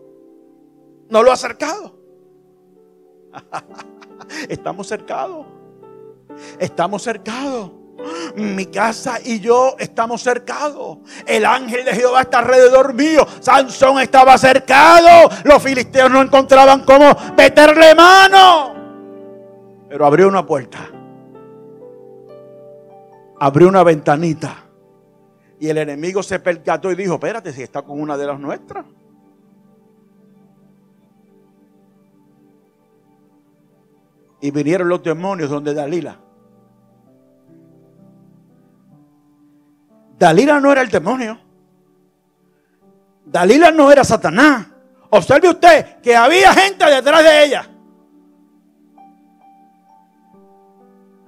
[1.09, 1.95] No lo ha acercado.
[4.49, 5.45] Estamos cercados.
[6.59, 7.71] Estamos cercados.
[8.35, 10.99] Mi casa y yo estamos cercados.
[11.25, 13.25] El ángel de Jehová está alrededor mío.
[13.39, 15.29] Sansón estaba cercado.
[15.43, 18.75] Los filisteos no encontraban cómo meterle mano.
[19.89, 20.79] Pero abrió una puerta.
[23.39, 24.63] Abrió una ventanita.
[25.59, 28.85] Y el enemigo se percató y dijo, espérate, si está con una de las nuestras.
[34.41, 36.19] Y vinieron los demonios donde Dalila.
[40.17, 41.39] Dalila no era el demonio.
[43.25, 44.67] Dalila no era Satanás.
[45.09, 47.69] Observe usted que había gente detrás de ella.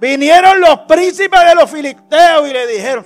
[0.00, 3.04] Vinieron los príncipes de los filisteos y le dijeron,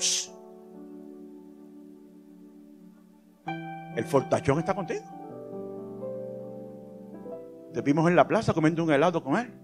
[3.96, 5.04] el fortachón está contigo.
[7.72, 9.63] Te vimos en la plaza comiendo un helado con él.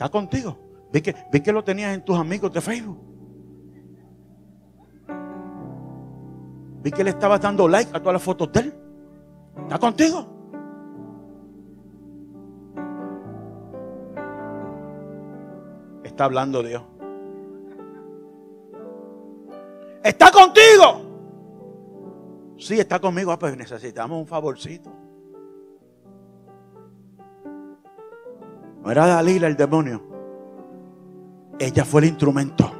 [0.00, 0.56] Está contigo.
[0.90, 2.98] Vi que, que lo tenías en tus amigos de Facebook.
[6.82, 8.74] Vi que le estabas dando like a todas las fotos de él.
[9.64, 10.26] ¿Está contigo?
[16.02, 16.82] Está hablando Dios.
[20.02, 22.54] ¿Está contigo?
[22.56, 23.32] Sí, está conmigo.
[23.32, 24.90] Ah, pues necesitamos un favorcito.
[28.90, 30.02] Era Dalila el demonio.
[31.58, 32.72] Ella fue el instrumento.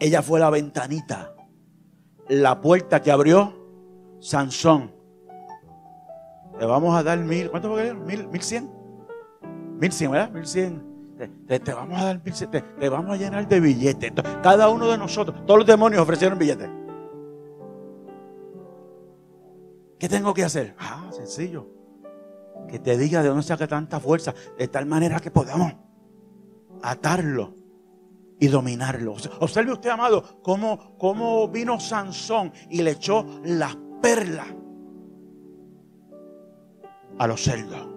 [0.00, 1.34] Ella fue la ventanita.
[2.28, 3.52] La puerta que abrió
[4.20, 4.92] Sansón.
[6.58, 7.50] Le vamos a dar mil.
[7.50, 8.70] ¿Cuánto fue que Mil, mil cien.
[9.78, 10.30] Mil cien, ¿verdad?
[10.30, 10.82] Mil cien.
[11.46, 12.50] Te, vamos a dar mil cien.
[12.50, 14.12] Te, vamos a llenar de billetes.
[14.42, 16.70] Cada uno de nosotros, todos los demonios ofrecieron billetes.
[19.98, 20.74] ¿Qué tengo que hacer?
[20.78, 21.83] Ah, sencillo.
[22.68, 24.34] Que te diga de dónde saca tanta fuerza.
[24.58, 25.74] De tal manera que podamos
[26.82, 27.54] atarlo
[28.38, 29.14] y dominarlo.
[29.40, 34.48] Observe usted, amado, cómo, cómo vino Sansón y le echó las perlas
[37.18, 37.88] a los cerdos.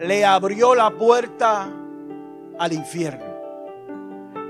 [0.00, 1.72] Le abrió la puerta
[2.58, 3.33] al infierno.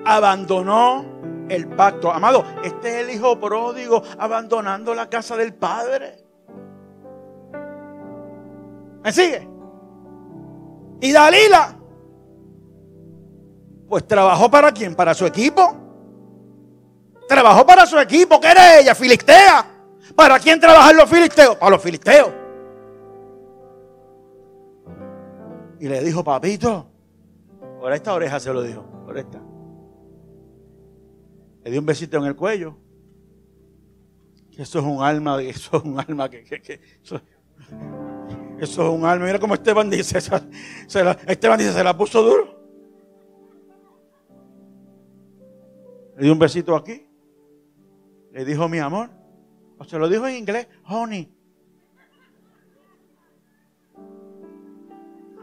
[0.05, 1.05] Abandonó
[1.49, 2.13] el pacto.
[2.13, 6.25] Amado, este es el hijo pródigo abandonando la casa del padre.
[9.03, 9.49] ¿Me sigue?
[11.01, 11.77] Y Dalila,
[13.89, 14.95] pues trabajó para quién?
[14.95, 15.77] Para su equipo.
[17.29, 19.67] Trabajó para su equipo, que era ella, Filistea.
[20.15, 21.57] ¿Para quién trabajan los filisteos?
[21.57, 22.31] Para los filisteos.
[25.81, 26.87] Y le dijo, papito,
[27.81, 29.41] por esta oreja se lo dijo, por esta.
[31.65, 32.77] Le dio un besito en el cuello.
[34.57, 36.45] Eso es un alma, eso es un alma que,
[37.03, 37.21] eso,
[38.59, 39.27] es un alma.
[39.27, 42.55] Mira cómo Esteban dice, Esteban dice, se la puso duro.
[46.17, 47.07] Le dio un besito aquí.
[48.31, 49.11] Le dijo mi amor.
[49.79, 51.35] O se lo dijo en inglés, honey.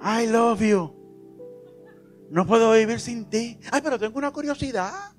[0.03, 0.95] I love you.
[2.29, 3.59] No puedo vivir sin ti.
[3.71, 5.13] Ay, pero tengo una curiosidad.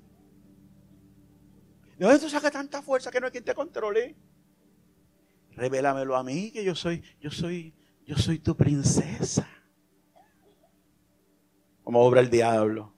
[2.03, 4.13] ¿De dónde tú sacas tanta fuerza que no hay quien te controle?
[5.51, 7.73] Revélamelo a mí, que yo soy, yo soy,
[8.05, 9.47] yo soy tu princesa.
[11.81, 12.93] Como obra el diablo.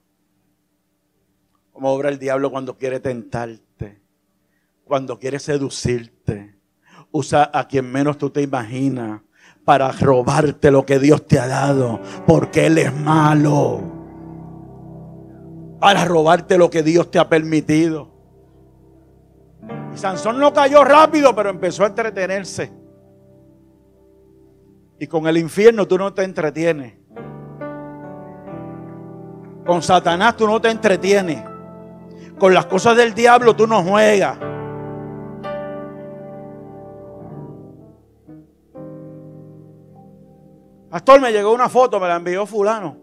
[1.70, 4.02] Como obra el diablo cuando quiere tentarte.
[4.82, 6.58] Cuando quiere seducirte.
[7.12, 9.22] Usa a quien menos tú te imaginas
[9.64, 12.00] para robarte lo que Dios te ha dado.
[12.26, 13.84] Porque Él es malo.
[15.78, 18.15] Para robarte lo que Dios te ha permitido.
[19.96, 22.72] Sansón no cayó rápido, pero empezó a entretenerse.
[24.98, 26.94] Y con el infierno tú no te entretienes.
[29.64, 31.42] Con Satanás tú no te entretienes.
[32.38, 34.38] Con las cosas del diablo tú no juegas.
[40.90, 42.96] Pastor, me llegó una foto, me la envió fulano.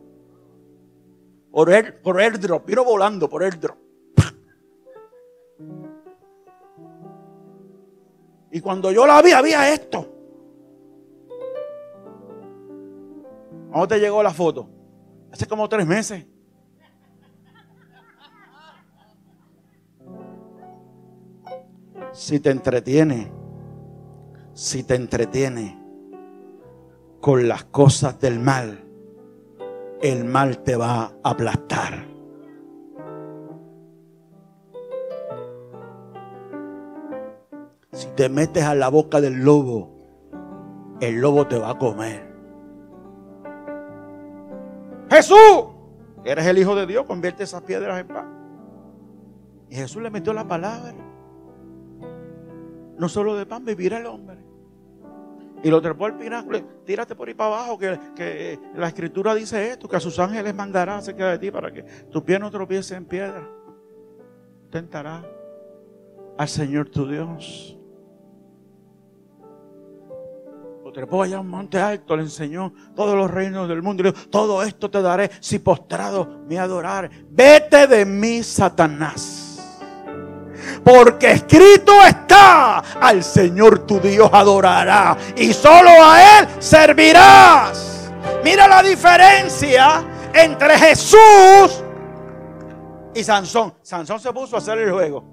[1.51, 3.77] Por, el, por airdrop, vino volando por airdrop.
[8.55, 10.07] Y cuando yo la vi, había esto.
[13.71, 14.69] ¿Cómo te llegó la foto?
[15.31, 16.27] Hace como tres meses.
[22.11, 23.31] Si te entretiene,
[24.53, 25.83] si te entretiene
[27.21, 28.83] con las cosas del mal,
[29.99, 32.12] el mal te va a aplastar.
[37.93, 39.91] Si te metes a la boca del lobo,
[40.99, 42.27] el lobo te va a comer.
[45.11, 45.67] Jesús,
[46.25, 48.33] eres el Hijo de Dios, convierte esas piedras en pan.
[49.69, 50.91] Y Jesús le metió la palabra.
[52.97, 54.37] No solo de pan vivirá el hombre.
[55.61, 56.61] Y lo trepó al pináculo.
[56.85, 60.99] Tírate por ahí para abajo, que, la escritura dice esto, que a sus ángeles mandará
[61.01, 63.47] cerca de ti para que tu pie no tropiece en piedra.
[64.71, 65.23] Tentará
[66.39, 67.77] al Señor tu Dios
[70.93, 74.13] trepó allá un monte alto, le enseñó todos los reinos del mundo.
[74.29, 77.09] Todo esto te daré si postrado me adorar.
[77.29, 79.39] Vete de mí, Satanás.
[80.83, 88.11] Porque escrito está, al Señor tu Dios adorará y solo a Él servirás.
[88.43, 91.83] Mira la diferencia entre Jesús
[93.13, 93.73] y Sansón.
[93.81, 95.32] Sansón se puso a hacer el juego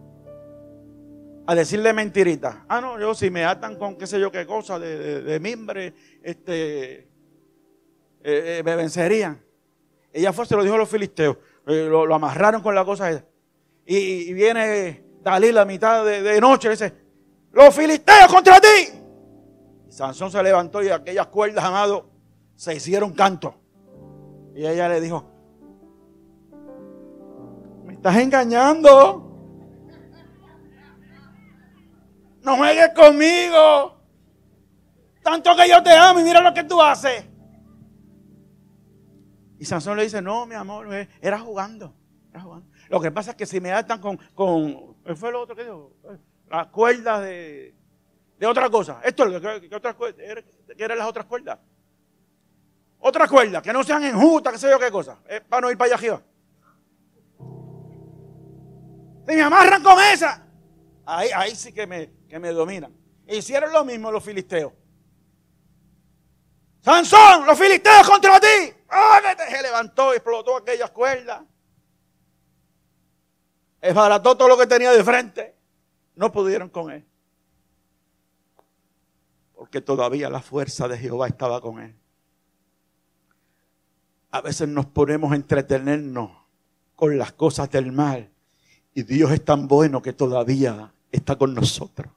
[1.51, 2.59] a decirle mentiritas.
[2.68, 5.92] Ah, no, yo si me atan con qué sé yo qué cosa de, mimbre,
[6.22, 7.09] este, eh,
[8.22, 9.42] eh, me vencerían.
[10.12, 11.38] Ella fue, se lo dijo a los filisteos.
[11.66, 13.24] Eh, lo, amarraron con la cosa esa.
[13.84, 16.94] Y, viene Dalí la mitad de, noche y dice,
[17.51, 18.92] los filisteos contra ti.
[19.88, 22.12] Y Sansón se levantó y aquellas cuerdas, amado,
[22.55, 23.57] se hicieron canto.
[24.55, 25.24] Y ella le dijo,
[27.84, 29.30] me estás engañando.
[32.43, 34.01] No juegues conmigo.
[35.22, 37.24] Tanto que yo te amo y mira lo que tú haces.
[39.59, 41.95] Y Sansón le dice, no, mi amor, eh, era jugando.
[42.88, 45.64] Lo que pasa es que si me atan con, con ¿qué fue lo otro que
[45.64, 45.93] dijo?
[46.49, 47.74] Las cuerdas de,
[48.38, 49.01] de otra cosa.
[49.05, 51.59] Esto es que, que, otras ¿qué eran las otras cuerdas?
[53.01, 55.18] Otra cuerda, que no sean enjutas, qué sé yo qué cosa.
[55.49, 56.22] para no ir para allá arriba.
[59.28, 60.47] Si me amarran con esa,
[61.05, 62.97] ahí, ahí sí que me, que me dominan.
[63.26, 64.72] Hicieron lo mismo los filisteos.
[66.81, 68.72] Sansón, los filisteos contra ti.
[69.51, 71.43] Se levantó y explotó aquellas cuerdas.
[73.81, 75.57] Esbarató todo lo que tenía de frente.
[76.14, 77.05] No pudieron con él.
[79.55, 81.97] Porque todavía la fuerza de Jehová estaba con él.
[84.31, 86.31] A veces nos ponemos a entretenernos
[86.95, 88.31] con las cosas del mal.
[88.95, 92.12] Y Dios es tan bueno que todavía está con nosotros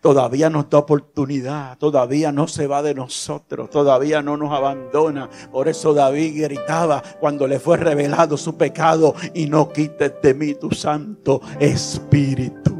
[0.00, 5.28] todavía nos da oportunidad, todavía no se va de nosotros, todavía no nos abandona.
[5.52, 10.54] Por eso David gritaba cuando le fue revelado su pecado y no quites de mí
[10.54, 12.70] tu santo espíritu.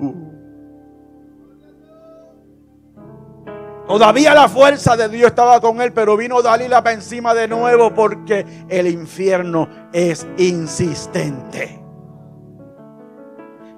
[3.86, 7.92] Todavía la fuerza de Dios estaba con él, pero vino Dalila para encima de nuevo
[7.92, 11.79] porque el infierno es insistente.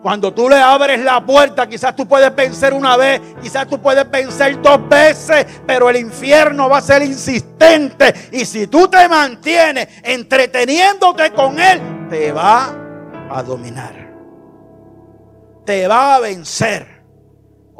[0.03, 4.11] Cuando tú le abres la puerta, quizás tú puedes vencer una vez, quizás tú puedes
[4.11, 8.13] vencer dos veces, pero el infierno va a ser insistente.
[8.33, 12.75] Y si tú te mantienes entreteniéndote con él, te va
[13.31, 13.95] a dominar.
[15.65, 17.02] Te va a vencer.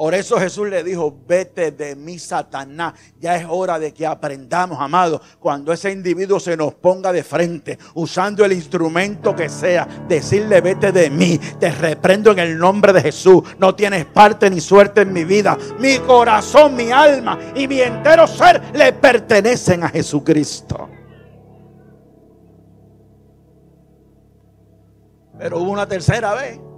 [0.03, 2.95] Por eso Jesús le dijo, vete de mí, Satanás.
[3.21, 7.79] Ya es hora de que aprendamos, amado, cuando ese individuo se nos ponga de frente,
[7.95, 11.39] usando el instrumento que sea, decirle, vete de mí.
[11.39, 13.45] Te reprendo en el nombre de Jesús.
[13.61, 15.57] No tienes parte ni suerte en mi vida.
[15.79, 20.91] Mi corazón, mi alma y mi entero ser le pertenecen a Jesucristo.
[25.39, 26.72] Pero hubo una tercera vez.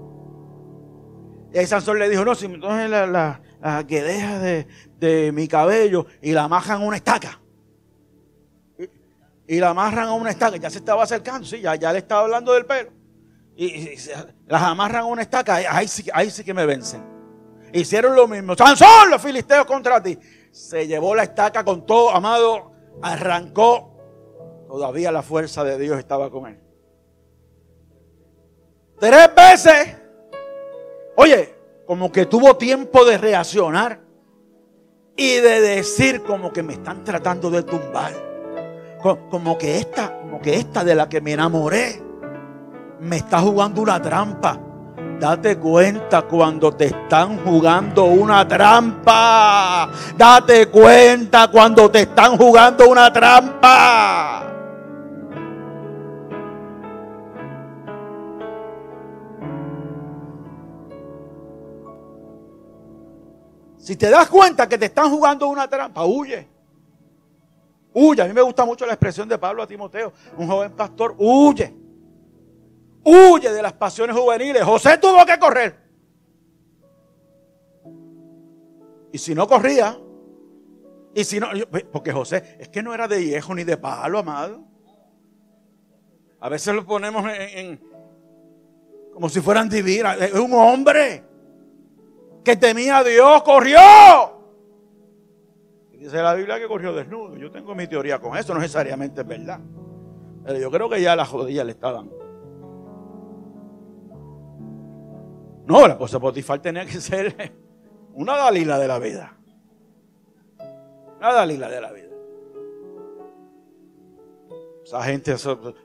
[1.54, 6.32] Y Sansón le dijo, no, si entonces la, la, que deja de, mi cabello y
[6.32, 7.40] la amarran a una estaca.
[9.46, 10.56] Y, la amarran a una estaca.
[10.56, 12.90] Ya se estaba acercando, sí, ya, ya le estaba hablando del pelo.
[13.54, 13.94] y,
[14.46, 17.04] las amarran a una estaca, ahí, sí, ahí sí que me vencen.
[17.72, 18.56] Hicieron lo mismo.
[18.56, 20.18] Sansón, los filisteos contra ti.
[20.50, 23.92] Se llevó la estaca con todo, amado, arrancó.
[24.66, 26.60] Todavía la fuerza de Dios estaba con él.
[28.98, 30.03] Tres veces.
[31.16, 31.54] Oye,
[31.86, 34.00] como que tuvo tiempo de reaccionar
[35.16, 38.12] y de decir como que me están tratando de tumbar.
[39.30, 42.02] Como que esta, como que esta de la que me enamoré
[43.00, 44.58] me está jugando una trampa.
[45.20, 49.90] Date cuenta cuando te están jugando una trampa.
[50.16, 54.43] Date cuenta cuando te están jugando una trampa.
[63.84, 66.48] Si te das cuenta que te están jugando una trampa, huye.
[67.92, 68.22] Huye.
[68.22, 71.70] A mí me gusta mucho la expresión de Pablo a Timoteo, un joven pastor, huye.
[73.04, 74.62] Huye de las pasiones juveniles.
[74.62, 75.76] José tuvo que correr.
[79.12, 80.00] Y si no corría,
[81.14, 81.48] y si no,
[81.92, 84.64] porque José es que no era de viejo ni de palo, amado.
[86.40, 87.82] A veces lo ponemos en
[89.12, 90.18] como si fueran divinas.
[90.22, 91.33] Es un hombre
[92.44, 93.78] que temía a Dios, corrió.
[95.92, 97.36] Dice la Biblia que corrió desnudo.
[97.36, 99.58] Yo tengo mi teoría con eso, no necesariamente es verdad.
[100.44, 102.10] Pero yo creo que ya las rodillas le estaban.
[105.66, 107.54] No, la cosa Potifar tenía que ser
[108.12, 109.34] una Dalila de la vida.
[111.18, 112.10] Una Dalila de la vida.
[114.84, 115.34] Esa gente,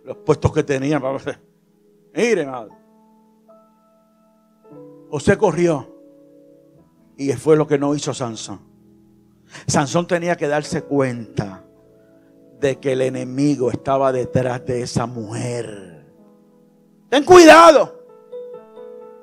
[0.03, 1.01] los puestos que tenían.
[2.13, 2.73] Miren, madre.
[5.09, 5.98] José corrió.
[7.19, 8.61] Y fue lo que no hizo Sansón.
[9.67, 11.65] Sansón tenía que darse cuenta
[12.61, 16.05] de que el enemigo estaba detrás de esa mujer.
[17.09, 18.05] Ten cuidado.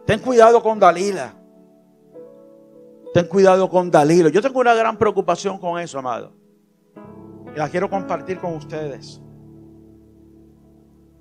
[0.05, 1.35] Ten cuidado con Dalila.
[3.15, 4.29] Ten cuidado con Dalilo.
[4.29, 6.35] Yo tengo una gran preocupación con eso, amado.
[7.55, 9.23] Y la quiero compartir con ustedes.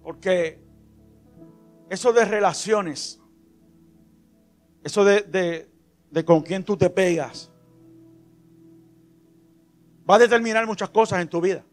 [0.04, 0.62] Porque
[1.90, 3.22] eso de relaciones,
[4.84, 5.75] eso de, de
[6.24, 7.52] con quién tú te pegas,
[10.10, 11.64] va a determinar muchas cosas en tu vida.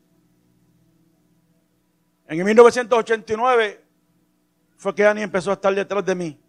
[2.27, 3.85] En 1989
[4.79, 6.41] fue que Annie empezó a estar detrás de mí.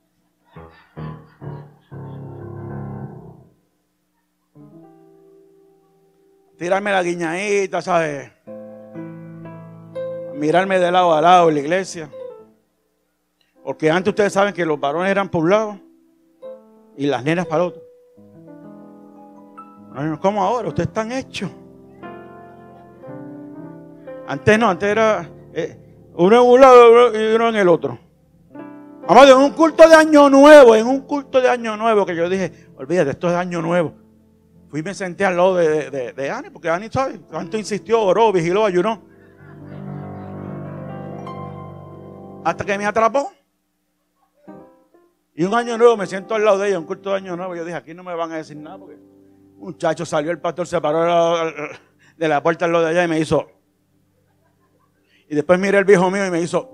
[6.57, 8.31] Tirarme la guiñadita, ¿sabes?
[10.35, 12.09] Mirarme de lado a lado en la iglesia.
[13.63, 15.79] Porque antes ustedes saben que los varones eran lado
[16.95, 17.82] y las nenas para otro.
[20.21, 20.69] ¿Cómo ahora?
[20.69, 21.51] Ustedes están hechos.
[24.27, 25.77] Antes no, antes era eh,
[26.15, 27.99] uno en un lado y uno en el otro.
[29.07, 32.29] Amado, en un culto de año nuevo, en un culto de año nuevo, que yo
[32.29, 33.93] dije, olvídate, esto es año nuevo.
[34.69, 37.19] Fui y me senté al lado de, de, de Ani, porque Ani, ¿sabes?
[37.27, 39.03] Tanto insistió, oró, vigiló, ayunó.
[42.43, 43.31] Hasta que me atrapó.
[45.35, 47.55] Y un año nuevo me siento al lado de ella, un culto de año nuevo.
[47.55, 48.97] Yo dije, aquí no me van a decir nada porque
[49.64, 51.51] muchacho salió, el pastor se paró
[52.18, 53.47] de la puerta al lado de allá y me hizo.
[55.30, 56.70] Y después miré el viejo mío y me hizo.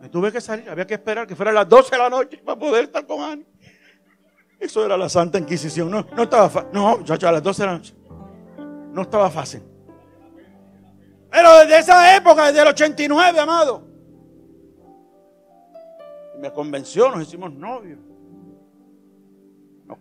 [0.00, 2.58] Me tuve que salir, había que esperar que fuera las 12 de la noche para
[2.58, 3.46] poder estar con Ani.
[4.58, 5.90] Eso era la Santa Inquisición.
[5.90, 6.70] No, no estaba fácil.
[6.72, 7.94] No, muchachos, a las 12 de la noche.
[8.92, 9.62] No estaba fácil.
[11.30, 13.92] Pero desde esa época, desde el 89, amado
[16.42, 18.00] me convenció, nos hicimos novios.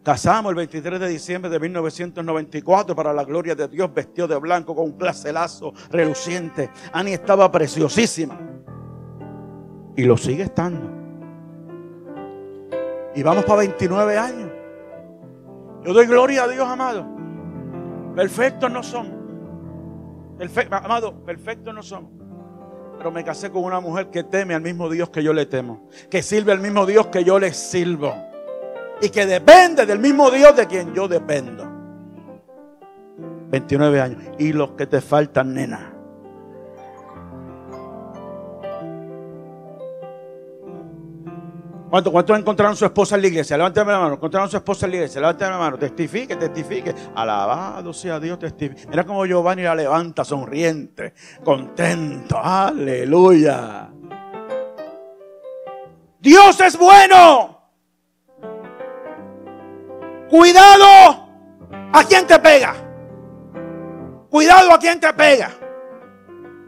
[0.03, 4.75] Casamos el 23 de diciembre de 1994 para la gloria de Dios, vestido de blanco
[4.75, 6.69] con un placelazo reluciente.
[6.93, 8.37] Ani estaba preciosísima.
[9.95, 10.89] Y lo sigue estando.
[13.15, 14.49] Y vamos para 29 años.
[15.83, 17.05] Yo doy gloria a Dios, amado.
[18.15, 19.13] Perfectos no somos.
[20.71, 22.11] amado, perfectos no somos
[22.97, 25.87] pero me casé con una mujer que teme al mismo Dios que yo le temo,
[26.07, 28.13] que sirve al mismo Dios que yo le sirvo
[29.01, 31.69] y que depende del mismo Dios de quien yo dependo.
[33.49, 34.23] 29 años.
[34.39, 35.93] Y los que te faltan, nena.
[41.89, 43.57] ¿Cuántos, ¿Cuántos encontraron su esposa en la iglesia?
[43.57, 44.13] Levántame la mano.
[44.13, 45.19] Encontraron su esposa en la iglesia.
[45.19, 45.77] Levántame la mano.
[45.77, 46.95] Testifique, testifique.
[47.15, 48.87] Alabado sea Dios, testifique.
[48.87, 52.39] Mira cómo Giovanni la levanta sonriente, contento.
[52.41, 53.89] Aleluya.
[56.19, 57.61] Dios es bueno.
[60.32, 61.27] Cuidado
[61.91, 62.73] a quien te pega.
[64.29, 65.51] Cuidado a quien te pega.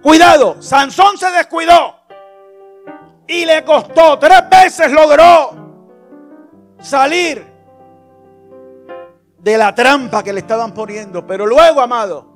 [0.01, 0.61] Cuidado.
[0.61, 1.95] Sansón se descuidó.
[3.25, 5.55] Y le costó, tres veces logró
[6.81, 7.47] salir
[9.37, 11.25] de la trampa que le estaban poniendo.
[11.25, 12.27] Pero luego, amado,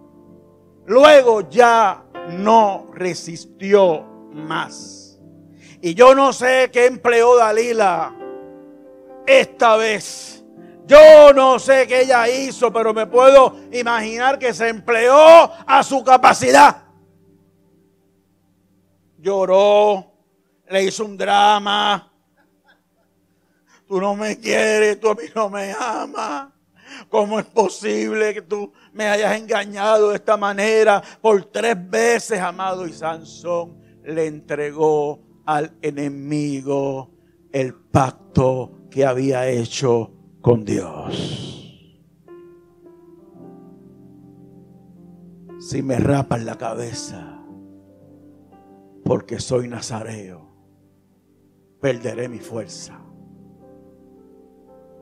[0.86, 2.06] luego ya
[2.38, 4.02] no resistió
[4.32, 5.20] más.
[5.82, 8.16] Y yo no sé qué empleó Dalila
[9.26, 10.37] esta vez.
[10.88, 16.02] Yo no sé qué ella hizo, pero me puedo imaginar que se empleó a su
[16.02, 16.84] capacidad.
[19.18, 20.14] Lloró,
[20.70, 22.10] le hizo un drama.
[23.86, 26.54] Tú no me quieres, tú a mí no me amas.
[27.10, 32.88] ¿Cómo es posible que tú me hayas engañado de esta manera por tres veces, amado?
[32.88, 37.12] Y Sansón le entregó al enemigo
[37.52, 41.54] el pacto que había hecho con Dios.
[45.60, 47.44] Si me rapan la cabeza
[49.04, 50.48] porque soy nazareo,
[51.82, 53.00] perderé mi fuerza.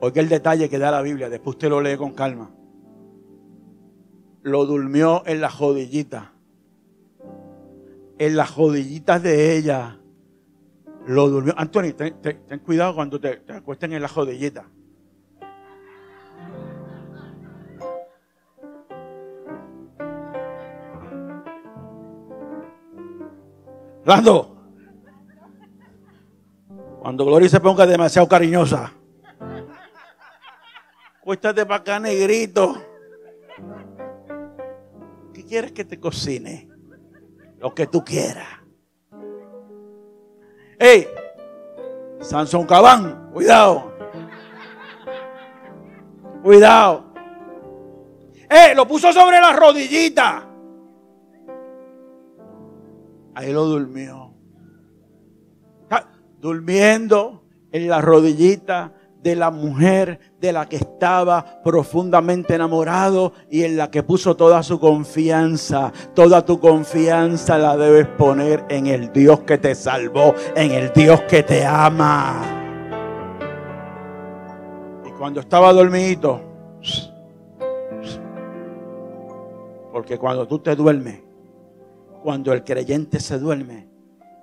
[0.00, 2.50] Oiga el detalle que da la Biblia, después usted lo lee con calma.
[4.42, 6.32] Lo durmió en la jodillita.
[8.18, 10.00] En las jodillitas de ella
[11.06, 11.54] lo durmió.
[11.56, 14.68] Anthony, ten, cuidado cuando te, te acuesten en la jodillita.
[24.06, 24.56] Lando,
[27.00, 28.92] cuando Gloria se ponga demasiado cariñosa,
[31.20, 32.80] cuéstate para acá, negrito.
[35.34, 36.68] ¿Qué quieres que te cocine?
[37.58, 38.46] Lo que tú quieras.
[40.78, 41.08] ¡Ey!
[42.20, 43.92] Sansón Cabán, cuidado.
[46.44, 47.12] Cuidado.
[48.48, 48.72] ¡Eh!
[48.76, 50.45] Lo puso sobre la rodillita.
[53.36, 54.32] Ahí lo durmió.
[56.40, 63.76] Durmiendo en la rodillita de la mujer de la que estaba profundamente enamorado y en
[63.76, 65.92] la que puso toda su confianza.
[66.14, 71.20] Toda tu confianza la debes poner en el Dios que te salvó, en el Dios
[71.22, 72.40] que te ama.
[75.06, 76.40] Y cuando estaba dormido,
[79.92, 81.25] porque cuando tú te duermes,
[82.22, 83.88] cuando el creyente se duerme,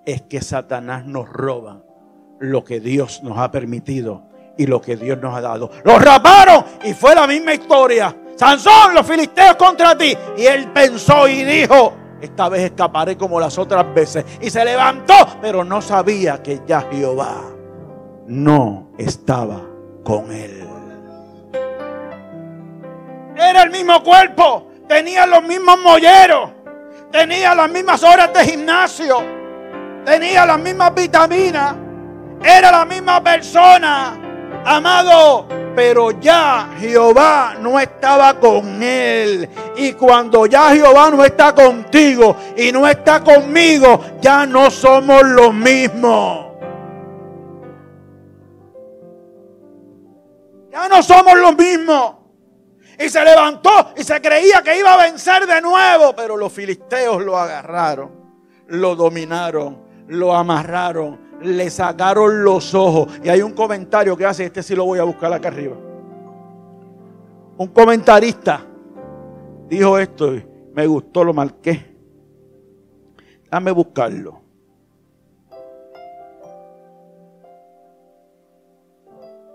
[0.05, 1.83] es que Satanás nos roba
[2.39, 4.23] lo que Dios nos ha permitido
[4.57, 5.71] y lo que Dios nos ha dado.
[5.83, 8.15] Los raparon y fue la misma historia.
[8.35, 10.15] Sansón, los filisteos contra ti.
[10.37, 14.25] Y él pensó y dijo, esta vez escaparé como las otras veces.
[14.41, 17.41] Y se levantó, pero no sabía que ya Jehová
[18.27, 19.61] no estaba
[20.03, 20.67] con él.
[23.35, 26.51] Era el mismo cuerpo, tenía los mismos molleros,
[27.13, 29.23] tenía las mismas horas de gimnasio,
[30.03, 31.75] tenía las mismas vitaminas,
[32.43, 34.19] era la misma persona,
[34.65, 35.45] Amado,
[35.75, 39.49] pero ya Jehová no estaba con él.
[39.75, 45.53] Y cuando ya Jehová no está contigo y no está conmigo, ya no somos los
[45.53, 46.45] mismos.
[50.71, 52.22] Ya no somos los mismos.
[52.99, 57.23] Y se levantó y se creía que iba a vencer de nuevo, pero los filisteos
[57.23, 58.11] lo agarraron,
[58.67, 63.07] lo dominaron, lo amarraron, le sacaron los ojos.
[63.23, 65.75] Y hay un comentario que hace, este sí lo voy a buscar acá arriba.
[67.57, 68.65] Un comentarista
[69.67, 71.93] dijo esto y me gustó, lo marqué.
[73.49, 74.41] Dame buscarlo.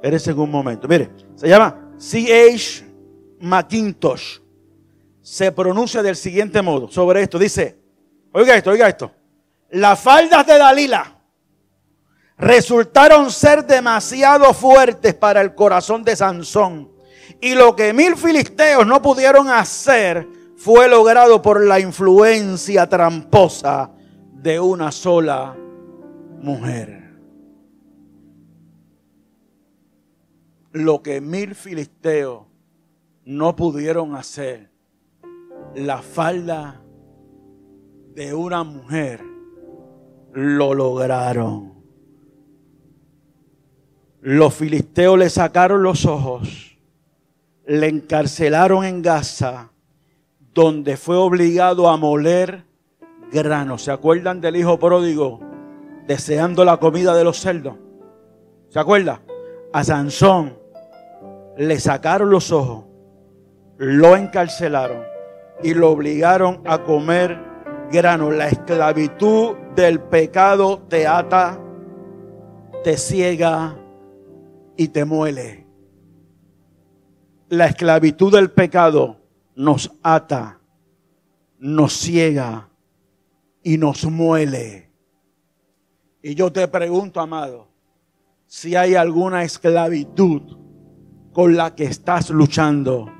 [0.00, 0.86] En un momento.
[0.86, 2.87] Mire, se llama C.H.
[3.40, 4.40] McIntosh.
[5.20, 7.38] Se pronuncia del siguiente modo sobre esto.
[7.38, 7.78] Dice,
[8.32, 9.12] oiga esto, oiga esto.
[9.70, 11.18] Las faldas de Dalila
[12.38, 16.90] resultaron ser demasiado fuertes para el corazón de Sansón.
[17.40, 20.26] Y lo que mil filisteos no pudieron hacer
[20.56, 23.92] fue logrado por la influencia tramposa
[24.32, 25.56] de una sola
[26.40, 26.98] mujer.
[30.72, 32.47] Lo que mil filisteos
[33.28, 34.70] no pudieron hacer,
[35.74, 36.80] la falda
[38.14, 39.22] de una mujer
[40.32, 41.74] lo lograron.
[44.22, 46.78] Los filisteos le sacaron los ojos,
[47.66, 49.72] le encarcelaron en Gaza,
[50.54, 52.64] donde fue obligado a moler
[53.30, 53.76] grano.
[53.76, 55.40] ¿Se acuerdan del hijo pródigo
[56.06, 57.76] deseando la comida de los cerdos?
[58.70, 59.20] ¿Se acuerda?
[59.74, 60.56] A Sansón
[61.58, 62.87] le sacaron los ojos,
[63.78, 65.02] lo encarcelaron
[65.62, 67.38] y lo obligaron a comer
[67.90, 68.30] grano.
[68.30, 71.58] La esclavitud del pecado te ata
[72.82, 73.76] te ciega
[74.76, 75.66] y te muele.
[77.48, 79.16] La esclavitud del pecado
[79.56, 80.60] nos ata,
[81.58, 82.68] nos ciega
[83.62, 84.90] y nos muele.
[86.22, 87.68] Y yo te pregunto, amado,
[88.46, 90.56] si hay alguna esclavitud
[91.32, 93.12] con la que estás luchando,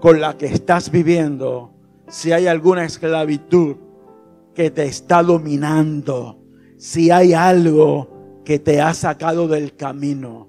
[0.00, 1.72] con la que estás viviendo,
[2.08, 3.76] si hay alguna esclavitud
[4.54, 6.42] que te está dominando,
[6.78, 10.48] si hay algo que te ha sacado del camino,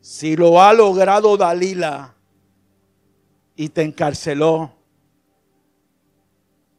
[0.00, 2.14] si lo ha logrado Dalila
[3.56, 4.72] y te encarceló,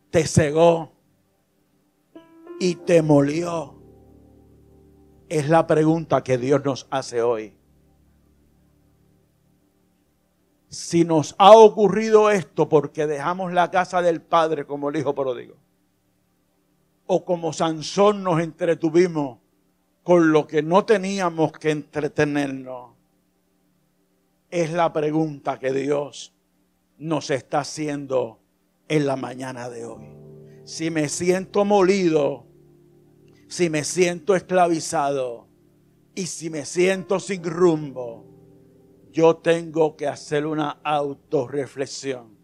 [0.09, 0.91] te cegó
[2.59, 3.76] y te molió,
[5.28, 7.57] es la pregunta que Dios nos hace hoy.
[10.76, 15.56] Si nos ha ocurrido esto porque dejamos la casa del Padre como el Hijo pródigo,
[17.08, 19.38] o como Sansón nos entretuvimos
[20.04, 22.92] con lo que no teníamos que entretenernos?
[24.52, 26.34] Es la pregunta que Dios
[26.98, 28.42] nos está haciendo
[28.90, 30.04] en la mañana de hoy.
[30.66, 32.48] Si me siento molido,
[33.48, 35.48] si me siento esclavizado
[36.14, 38.25] y si me siento sin rumbo,
[39.16, 42.36] yo tengo que hacer una autorreflexión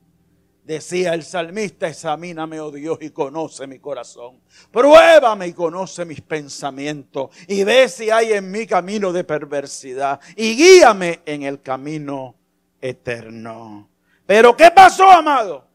[0.63, 4.39] Decía el salmista, examíname, oh Dios, y conoce mi corazón.
[4.71, 7.31] Pruébame y conoce mis pensamientos.
[7.47, 10.21] Y ve si hay en mi camino de perversidad.
[10.35, 12.35] Y guíame en el camino
[12.79, 13.89] eterno.
[14.25, 15.67] Pero ¿qué pasó, amado?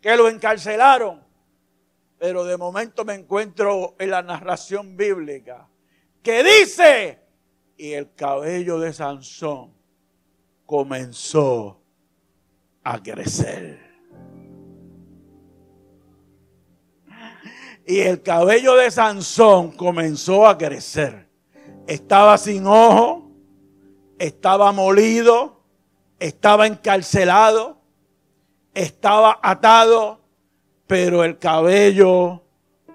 [0.00, 1.22] Que lo encarcelaron.
[2.18, 5.68] Pero de momento me encuentro en la narración bíblica.
[6.22, 7.18] Que dice,
[7.76, 9.79] y el cabello de Sansón
[10.70, 11.82] comenzó
[12.84, 13.90] a crecer.
[17.84, 21.28] y el cabello de Sansón comenzó a crecer.
[21.88, 23.32] Estaba sin ojo,
[24.16, 25.60] estaba molido,
[26.20, 27.80] estaba encarcelado,
[28.72, 30.20] estaba atado,
[30.86, 32.44] pero el cabello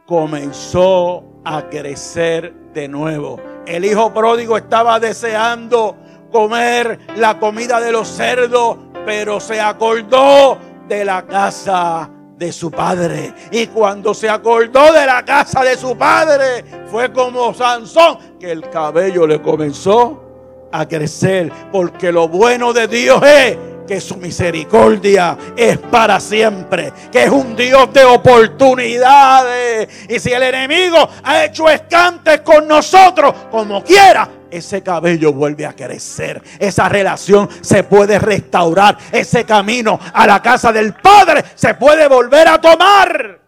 [0.05, 3.37] comenzó a crecer de nuevo.
[3.65, 5.97] El hijo pródigo estaba deseando
[6.35, 8.75] comer la comida de los cerdos,
[9.05, 13.33] pero se acordó de la casa de su padre.
[13.51, 18.69] Y cuando se acordó de la casa de su padre, fue como Sansón, que el
[18.69, 21.49] cabello le comenzó a crecer.
[21.71, 23.57] Porque lo bueno de Dios es
[23.87, 29.87] que su misericordia es para siempre, que es un Dios de oportunidades.
[30.09, 34.27] Y si el enemigo ha hecho escantes con nosotros, como quiera,
[34.57, 36.41] ese cabello vuelve a crecer.
[36.59, 38.97] Esa relación se puede restaurar.
[39.11, 43.41] Ese camino a la casa del Padre se puede volver a tomar.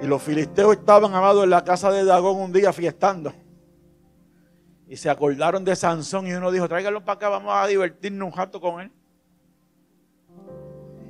[0.00, 3.32] Y los filisteos estaban, amados, en la casa de Dagón un día fiestando.
[4.88, 8.36] Y se acordaron de Sansón y uno dijo, tráigalo para acá, vamos a divertirnos un
[8.36, 8.92] rato con él.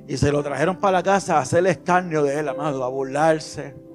[0.07, 3.92] Y se lo trajeron para la casa a hacer escarnio de él, amado, a burlarse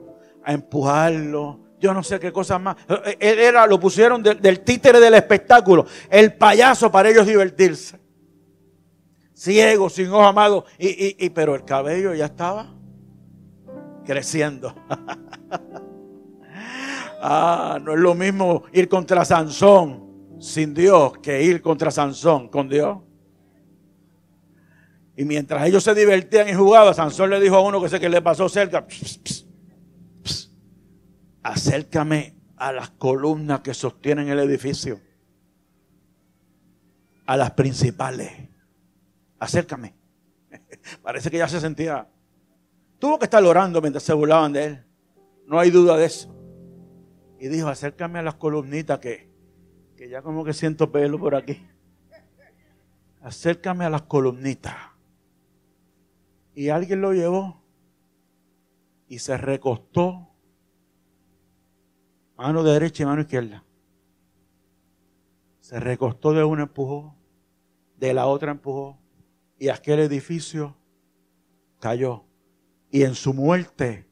[0.48, 1.60] a empujarlo.
[1.78, 2.76] Yo no sé qué cosa más.
[3.20, 5.84] Él era, lo pusieron del títere del espectáculo.
[6.08, 8.00] El payaso para ellos divertirse.
[9.34, 10.64] Ciego, sin ojo amado.
[10.78, 12.74] Y, y, pero el cabello ya estaba
[14.06, 14.74] creciendo.
[17.20, 22.70] ah, no es lo mismo ir contra Sansón sin Dios que ir contra Sansón con
[22.70, 22.96] Dios.
[25.14, 28.08] Y mientras ellos se divertían y jugaban, Sansón le dijo a uno que sé que
[28.08, 28.86] le pasó cerca
[31.48, 35.00] acércame a las columnas que sostienen el edificio,
[37.26, 38.32] a las principales.
[39.38, 39.94] Acércame.
[41.02, 42.08] Parece que ya se sentía.
[42.98, 44.86] Tuvo que estar orando mientras se burlaban de él.
[45.46, 46.34] No hay duda de eso.
[47.40, 49.30] Y dijo, acércame a las columnitas que,
[49.96, 51.66] que ya como que siento pelo por aquí.
[53.22, 54.74] Acércame a las columnitas.
[56.54, 57.62] Y alguien lo llevó
[59.06, 60.27] y se recostó
[62.38, 63.64] mano derecha y mano izquierda.
[65.58, 67.14] Se recostó de una empujó,
[67.98, 68.96] de la otra empujó,
[69.58, 70.76] y aquel edificio
[71.80, 72.24] cayó.
[72.90, 74.08] Y en su muerte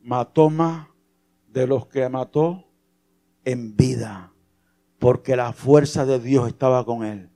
[0.00, 0.88] mató más
[1.48, 2.68] de los que mató
[3.44, 4.32] en vida,
[4.98, 7.30] porque la fuerza de Dios estaba con él.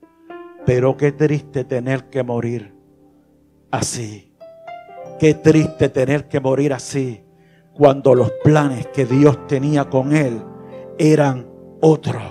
[0.65, 2.73] Pero qué triste tener que morir
[3.71, 4.33] así.
[5.19, 7.26] Qué triste tener que morir así
[7.77, 10.41] cuando los planes que Dios tenía con él
[10.97, 11.47] eran
[11.79, 12.23] otros.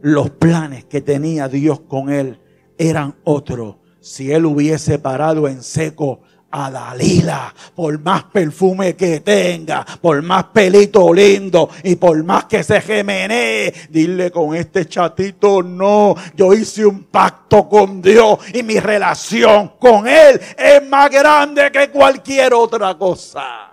[0.00, 2.40] Los planes que tenía Dios con él
[2.76, 3.76] eran otros.
[4.00, 10.44] Si él hubiese parado en seco a Dalila, por más perfume que tenga, por más
[10.46, 16.84] pelito lindo y por más que se gemenee, dile con este chatito no, yo hice
[16.84, 22.98] un pacto con Dios y mi relación con Él es más grande que cualquier otra
[22.98, 23.71] cosa.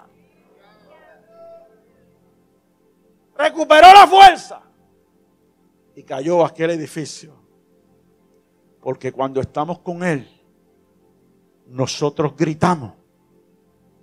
[3.39, 4.61] Recuperó la fuerza
[5.95, 7.33] y cayó aquel edificio.
[8.81, 10.27] Porque cuando estamos con Él,
[11.67, 12.91] nosotros gritamos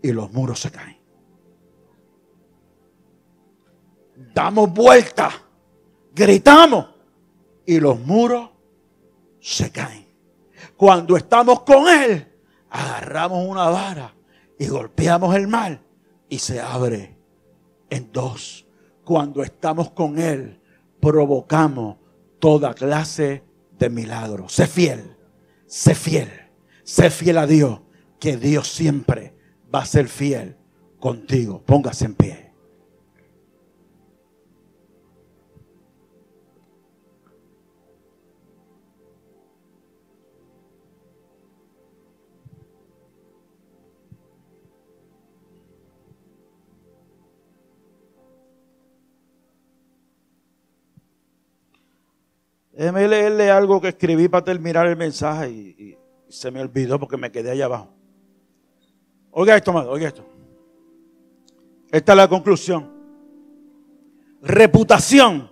[0.00, 0.98] y los muros se caen.
[4.32, 5.30] Damos vuelta,
[6.14, 6.86] gritamos
[7.66, 8.48] y los muros
[9.38, 10.06] se caen.
[10.78, 14.14] Cuando estamos con Él, agarramos una vara
[14.58, 15.82] y golpeamos el mar
[16.26, 17.18] y se abre
[17.90, 18.65] en dos.
[19.06, 20.60] Cuando estamos con Él,
[21.00, 21.96] provocamos
[22.38, 23.42] toda clase
[23.78, 24.52] de milagros.
[24.52, 25.16] Sé fiel,
[25.66, 26.46] sé fiel
[26.86, 27.80] Sé fiel a Dios,
[28.20, 29.34] que Dios siempre
[29.74, 30.56] va a ser fiel
[31.00, 31.60] contigo.
[31.66, 32.45] Póngase en pie.
[52.76, 55.98] Déjeme leerle algo que escribí para terminar el mensaje y,
[56.28, 57.88] se me olvidó porque me quedé allá abajo.
[59.30, 60.26] Oiga esto, amado, oiga esto.
[61.90, 62.92] Esta es la conclusión.
[64.42, 65.50] Reputación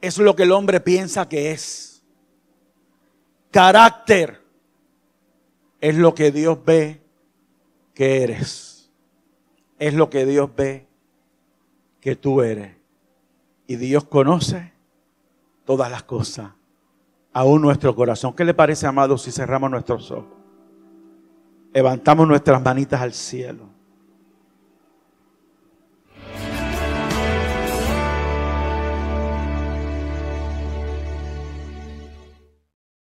[0.00, 2.02] es lo que el hombre piensa que es.
[3.50, 4.42] Carácter
[5.80, 7.00] es lo que Dios ve
[7.94, 8.90] que eres.
[9.78, 10.88] Es lo que Dios ve
[12.00, 12.76] que tú eres.
[13.66, 14.72] Y Dios conoce
[15.70, 16.50] todas las cosas
[17.32, 18.34] aún nuestro corazón.
[18.34, 20.36] ¿Qué le parece, amado, si cerramos nuestros ojos?
[21.72, 23.68] Levantamos nuestras manitas al cielo.